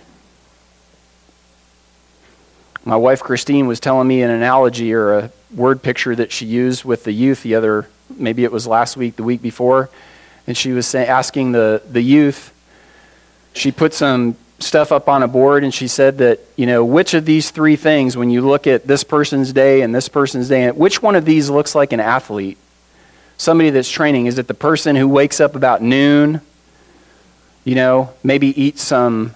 [2.84, 6.84] My wife Christine was telling me an analogy or a word picture that she used
[6.84, 9.88] with the youth the other, maybe it was last week, the week before,
[10.46, 12.52] and she was say, asking the, the youth,
[13.54, 17.14] she put some stuff up on a board and she said that, you know, which
[17.14, 20.70] of these three things, when you look at this person's day and this person's day,
[20.70, 22.58] which one of these looks like an athlete?
[23.36, 24.26] Somebody that's training.
[24.26, 26.40] Is it the person who wakes up about noon,
[27.64, 29.34] you know, maybe eats some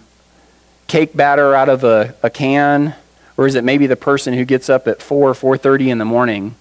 [0.87, 2.95] cake batter out of a, a can?
[3.37, 6.05] Or is it maybe the person who gets up at 4 or 4.30 in the
[6.05, 6.55] morning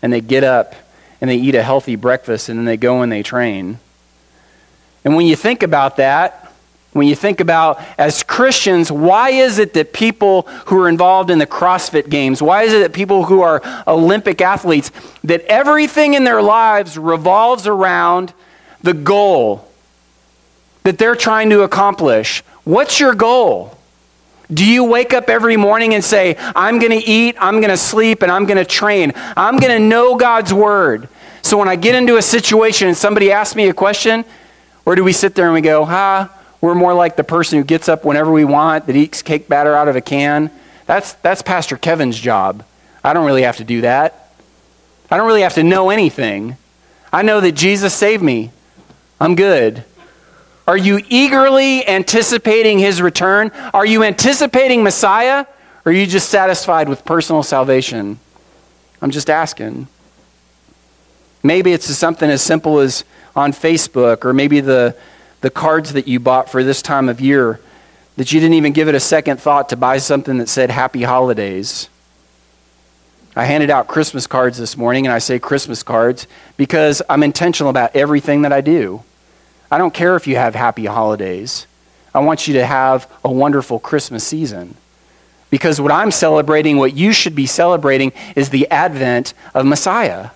[0.00, 0.74] and they get up
[1.20, 3.78] and they eat a healthy breakfast and then they go and they train?
[5.04, 6.39] And when you think about that,
[6.92, 11.38] when you think about as Christians, why is it that people who are involved in
[11.38, 14.90] the CrossFit games, why is it that people who are Olympic athletes,
[15.22, 18.34] that everything in their lives revolves around
[18.82, 19.68] the goal
[20.82, 22.42] that they're trying to accomplish?
[22.64, 23.76] What's your goal?
[24.52, 27.76] Do you wake up every morning and say, I'm going to eat, I'm going to
[27.76, 29.12] sleep, and I'm going to train?
[29.14, 31.08] I'm going to know God's word.
[31.42, 34.24] So when I get into a situation and somebody asks me a question,
[34.84, 37.64] or do we sit there and we go, ha, we're more like the person who
[37.64, 40.50] gets up whenever we want, that eats cake batter out of a can?
[40.86, 42.64] That's, that's Pastor Kevin's job.
[43.02, 44.32] I don't really have to do that.
[45.10, 46.56] I don't really have to know anything.
[47.12, 48.50] I know that Jesus saved me.
[49.20, 49.84] I'm good.
[50.68, 53.50] Are you eagerly anticipating his return?
[53.74, 55.46] Are you anticipating Messiah?
[55.84, 58.20] Or are you just satisfied with personal salvation?
[59.02, 59.88] I'm just asking.
[61.42, 63.04] Maybe it's something as simple as
[63.34, 64.94] on Facebook, or maybe the,
[65.40, 67.60] the cards that you bought for this time of year
[68.16, 71.02] that you didn't even give it a second thought to buy something that said Happy
[71.02, 71.88] Holidays.
[73.34, 76.26] I handed out Christmas cards this morning, and I say Christmas cards
[76.56, 79.02] because I'm intentional about everything that I do.
[79.70, 81.66] I don't care if you have happy holidays.
[82.12, 84.76] I want you to have a wonderful Christmas season.
[85.48, 90.30] Because what I'm celebrating, what you should be celebrating, is the advent of Messiah.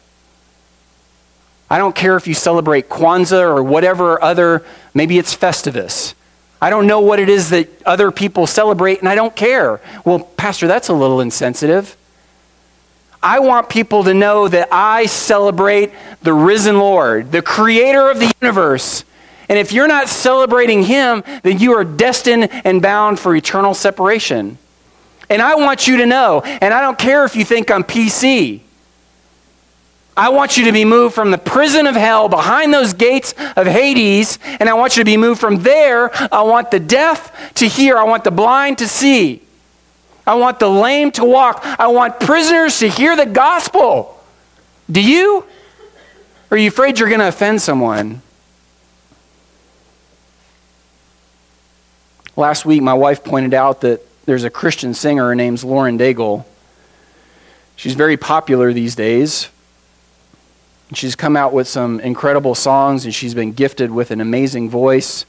[1.71, 6.15] I don't care if you celebrate Kwanzaa or whatever other, maybe it's Festivus.
[6.61, 9.81] I don't know what it is that other people celebrate, and I don't care.
[10.05, 11.97] Well, Pastor, that's a little insensitive.
[13.23, 15.93] I want people to know that I celebrate
[16.23, 19.05] the risen Lord, the creator of the universe,
[19.49, 24.59] and if you're not celebrating him, then you are destined and bound for eternal separation.
[25.29, 28.61] And I want you to know, and I don't care if you think I'm PC.
[30.17, 33.67] I want you to be moved from the prison of hell behind those gates of
[33.67, 36.11] Hades, and I want you to be moved from there.
[36.33, 39.43] I want the deaf to hear, I want the blind to see,
[40.27, 44.23] I want the lame to walk, I want prisoners to hear the gospel.
[44.91, 45.45] Do you?
[46.51, 48.23] Or are you afraid you're going to offend someone?
[52.37, 56.45] Last week, my wife pointed out that there's a Christian singer, her name's Lauren Daigle.
[57.77, 59.49] She's very popular these days.
[60.93, 65.25] She's come out with some incredible songs, and she's been gifted with an amazing voice.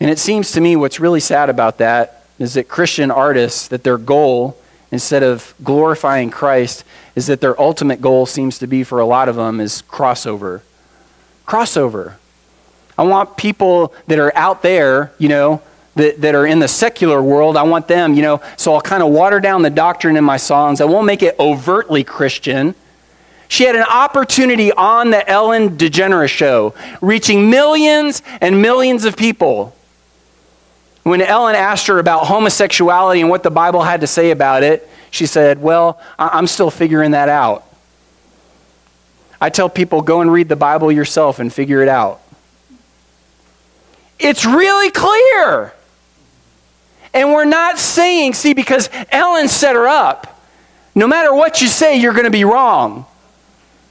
[0.00, 3.82] And it seems to me what's really sad about that is that Christian artists, that
[3.82, 4.56] their goal,
[4.92, 6.84] instead of glorifying Christ,
[7.16, 10.60] is that their ultimate goal seems to be for a lot of them is crossover.
[11.46, 12.14] Crossover.
[12.96, 15.62] I want people that are out there, you know,
[15.96, 19.02] that, that are in the secular world, I want them, you know, so I'll kind
[19.02, 20.80] of water down the doctrine in my songs.
[20.80, 22.74] I won't make it overtly Christian.
[23.48, 29.74] She had an opportunity on the Ellen DeGeneres show, reaching millions and millions of people.
[31.02, 34.86] When Ellen asked her about homosexuality and what the Bible had to say about it,
[35.10, 37.64] she said, Well, I'm still figuring that out.
[39.40, 42.20] I tell people, go and read the Bible yourself and figure it out.
[44.18, 45.72] It's really clear.
[47.14, 50.42] And we're not saying, see, because Ellen set her up.
[50.94, 53.06] No matter what you say, you're going to be wrong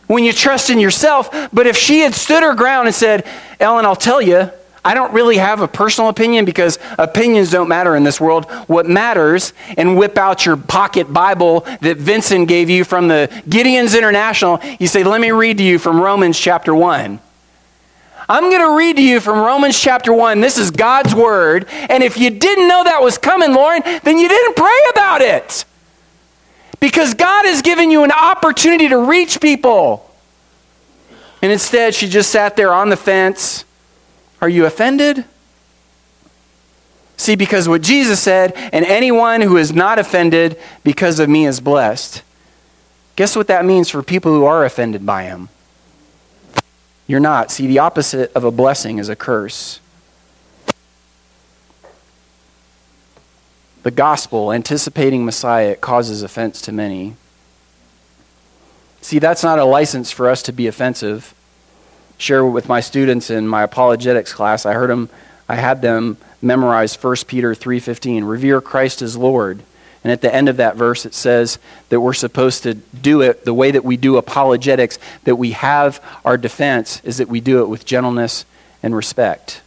[0.07, 1.29] when you trust in yourself.
[1.53, 3.25] But if she had stood her ground and said,
[3.59, 4.51] Ellen, I'll tell you,
[4.83, 8.49] I don't really have a personal opinion because opinions don't matter in this world.
[8.67, 13.95] What matters, and whip out your pocket Bible that Vincent gave you from the Gideon's
[13.95, 17.19] International, you say, Let me read to you from Romans chapter 1.
[18.29, 20.41] I'm going to read to you from Romans chapter 1.
[20.41, 21.65] This is God's word.
[21.69, 25.65] And if you didn't know that was coming, Lauren, then you didn't pray about it.
[26.79, 30.09] Because God has given you an opportunity to reach people.
[31.41, 33.65] And instead, she just sat there on the fence.
[34.41, 35.25] Are you offended?
[37.17, 41.59] See, because what Jesus said, and anyone who is not offended because of me is
[41.59, 42.21] blessed.
[43.15, 45.49] Guess what that means for people who are offended by him?
[47.07, 47.49] You're not.
[47.49, 49.79] See, the opposite of a blessing is a curse.
[53.87, 57.15] The gospel, anticipating Messiah, causes offense to many.
[58.99, 61.33] See, that's not a license for us to be offensive.
[62.17, 64.65] Share with my students in my apologetics class.
[64.65, 65.07] I heard them,
[65.47, 69.61] I had them memorize 1 Peter 3:15, revere Christ as Lord.
[70.03, 71.57] And at the end of that verse, it says
[71.87, 76.03] that we're supposed to do it the way that we do apologetics, that we have
[76.25, 78.43] our defense, is that we do it with gentleness
[78.83, 79.61] and respect.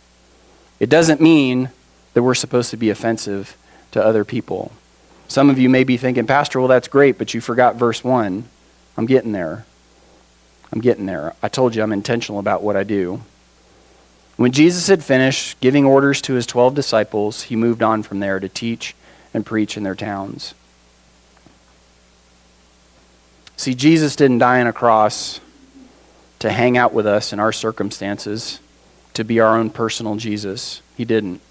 [0.79, 1.71] It doesn't mean
[2.13, 3.57] that we're supposed to be offensive
[3.93, 4.73] to other people.
[5.29, 8.45] Some of you may be thinking, Pastor, well, that's great, but you forgot verse 1.
[8.97, 9.65] I'm getting there.
[10.73, 11.35] I'm getting there.
[11.43, 13.23] I told you I'm intentional about what I do.
[14.37, 18.41] When Jesus had finished giving orders to his 12 disciples, he moved on from there
[18.41, 18.95] to teach
[19.35, 20.55] and preach in their towns.
[23.57, 25.41] See, Jesus didn't die on a cross
[26.39, 28.61] to hang out with us in our circumstances,
[29.13, 30.81] to be our own personal Jesus.
[30.97, 31.43] He didn't.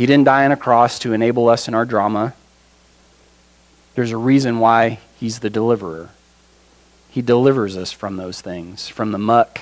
[0.00, 2.32] He didn't die on a cross to enable us in our drama.
[3.94, 6.08] There's a reason why he's the deliverer.
[7.10, 9.60] He delivers us from those things, from the muck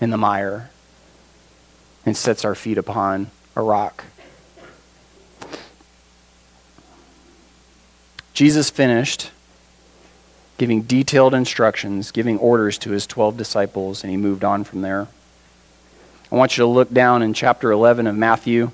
[0.00, 0.70] and the mire,
[2.04, 4.02] and sets our feet upon a rock.
[8.34, 9.30] Jesus finished
[10.58, 15.06] giving detailed instructions, giving orders to his 12 disciples, and he moved on from there.
[16.32, 18.72] I want you to look down in chapter 11 of Matthew.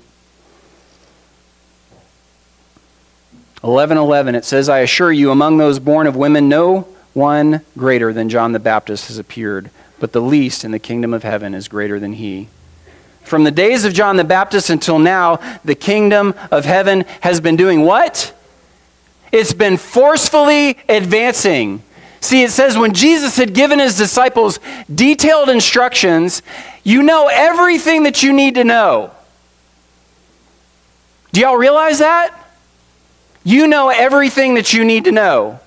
[3.63, 8.29] 11:11 it says I assure you among those born of women no one greater than
[8.29, 11.97] John the Baptist has appeared but the least in the kingdom of heaven is greater
[11.97, 12.49] than he.
[13.23, 17.55] From the days of John the Baptist until now the kingdom of heaven has been
[17.55, 18.33] doing what?
[19.31, 21.81] It's been forcefully advancing.
[22.19, 24.59] See, it says when Jesus had given his disciples
[24.93, 26.41] detailed instructions,
[26.83, 29.11] you know everything that you need to know.
[31.31, 32.42] Do y'all realize that?
[33.43, 35.59] You know everything that you need to know.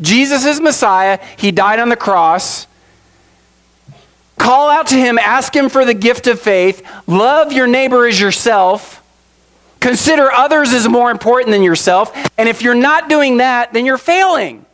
[0.00, 1.18] Jesus is Messiah.
[1.36, 2.66] He died on the cross.
[4.38, 6.84] Call out to him, ask him for the gift of faith.
[7.06, 9.02] Love your neighbor as yourself.
[9.78, 12.12] Consider others as more important than yourself.
[12.38, 14.64] And if you're not doing that, then you're failing.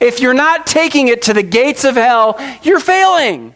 [0.00, 3.54] If you're not taking it to the gates of hell, you're failing.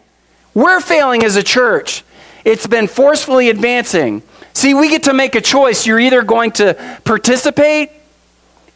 [0.53, 2.03] We're failing as a church.
[2.45, 4.21] It's been forcefully advancing.
[4.55, 5.85] See, we get to make a choice.
[5.85, 7.91] You're either going to participate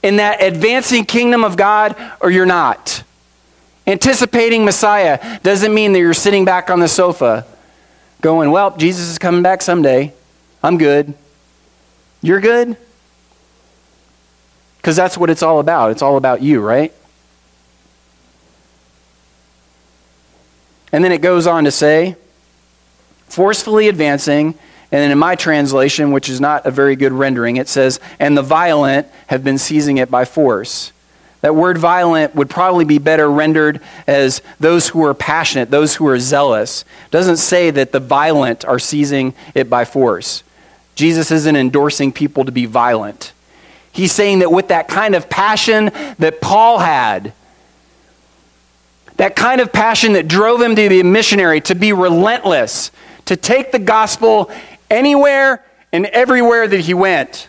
[0.03, 3.03] in that advancing kingdom of God or you're not.
[3.88, 7.47] Anticipating Messiah doesn't mean that you're sitting back on the sofa
[8.19, 10.13] going, Well, Jesus is coming back someday.
[10.61, 11.13] I'm good.
[12.21, 12.75] You're good?
[14.77, 15.91] Because that's what it's all about.
[15.91, 16.93] It's all about you, right?
[20.91, 22.17] And then it goes on to say,
[23.27, 24.57] forcefully advancing,
[24.91, 28.35] and then in my translation, which is not a very good rendering, it says, and
[28.35, 30.91] the violent have been seizing it by force.
[31.41, 36.07] That word violent would probably be better rendered as those who are passionate, those who
[36.07, 36.83] are zealous.
[37.05, 40.43] It doesn't say that the violent are seizing it by force.
[40.95, 43.31] Jesus isn't endorsing people to be violent.
[43.91, 47.31] He's saying that with that kind of passion that Paul had,
[49.15, 52.91] that kind of passion that drove him to be a missionary, to be relentless,
[53.25, 54.51] to take the gospel
[54.89, 57.47] anywhere and everywhere that he went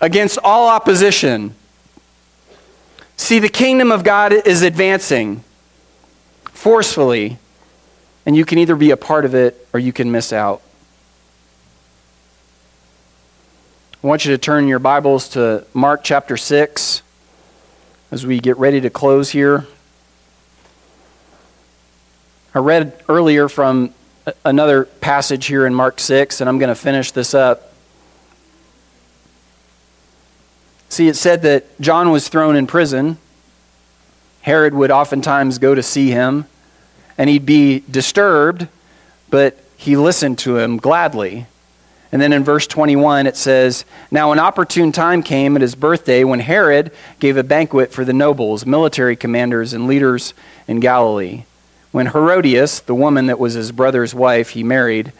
[0.00, 1.54] against all opposition.
[3.16, 5.44] See, the kingdom of God is advancing
[6.44, 7.38] forcefully,
[8.26, 10.62] and you can either be a part of it or you can miss out.
[14.02, 17.02] I want you to turn your Bibles to Mark chapter 6
[18.10, 19.66] as we get ready to close here.
[22.54, 23.94] I read earlier from
[24.44, 27.72] another passage here in Mark 6, and I'm going to finish this up.
[30.88, 33.18] See, it said that John was thrown in prison.
[34.42, 36.46] Herod would oftentimes go to see him,
[37.18, 38.68] and he'd be disturbed,
[39.30, 41.46] but he listened to him gladly.
[42.12, 46.22] And then in verse 21, it says, Now an opportune time came at his birthday
[46.22, 50.32] when Herod gave a banquet for the nobles, military commanders, and leaders
[50.68, 51.44] in Galilee.
[51.94, 55.12] When Herodias, the woman that was his brother's wife, he married,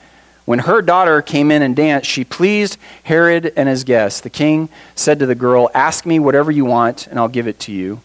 [0.45, 4.21] when her daughter came in and danced, she pleased Herod and his guests.
[4.21, 7.61] The king said to the girl, Ask me whatever you want, and I'll give it
[7.61, 8.01] to you.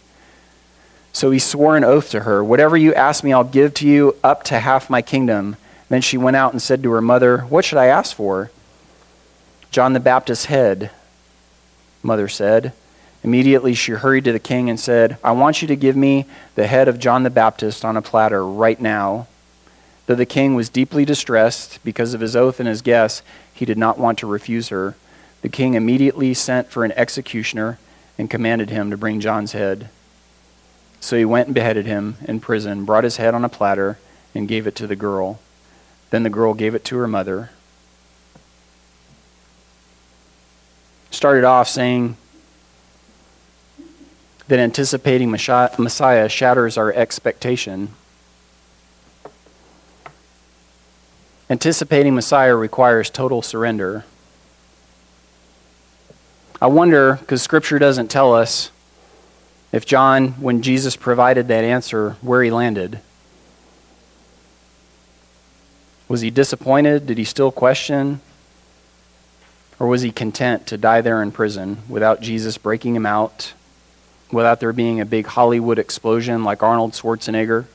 [1.14, 4.16] So he swore an oath to her, Whatever you ask me, I'll give to you
[4.24, 5.56] up to half my kingdom.
[5.90, 8.52] Then she went out and said to her mother, What should I ask for?
[9.72, 10.92] John the Baptist's head,
[12.04, 12.74] mother said.
[13.24, 16.68] Immediately she hurried to the king and said, I want you to give me the
[16.68, 19.28] head of John the Baptist on a platter right now.
[20.06, 23.22] Though the king was deeply distressed because of his oath and his guests,
[23.54, 24.96] he did not want to refuse her.
[25.42, 27.78] The king immediately sent for an executioner
[28.18, 29.90] and commanded him to bring John's head.
[31.00, 33.98] So he went and beheaded him in prison, brought his head on a platter,
[34.34, 35.40] and gave it to the girl.
[36.10, 37.52] Then the girl gave it to her mother.
[41.12, 42.16] started off saying
[44.50, 47.90] that anticipating Messiah shatters our expectation.
[51.52, 54.06] Anticipating Messiah requires total surrender.
[56.60, 58.72] I wonder, because Scripture doesn't tell us,
[59.72, 63.02] if John, when Jesus provided that answer, where he landed.
[66.08, 67.06] Was he disappointed?
[67.06, 68.20] Did he still question?
[69.80, 73.54] Or was he content to die there in prison without Jesus breaking him out,
[74.32, 77.66] without there being a big Hollywood explosion like Arnold Schwarzenegger?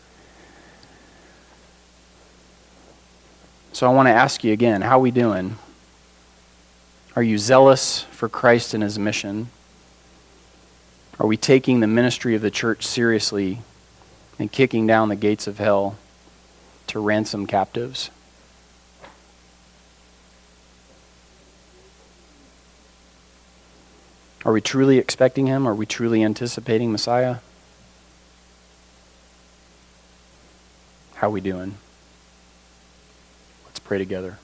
[3.73, 5.59] So I want to ask you again how are we doing?
[7.17, 9.49] Are you zealous for Christ and his mission?
[11.19, 13.61] Are we taking the ministry of the church seriously
[14.39, 15.97] and kicking down the gates of hell
[16.89, 18.11] to ransom captives?
[24.45, 25.67] Are we truly expecting him?
[25.67, 27.37] Are we truly anticipating Messiah?
[31.15, 31.77] How are we doing?
[33.65, 34.39] Let's pray together.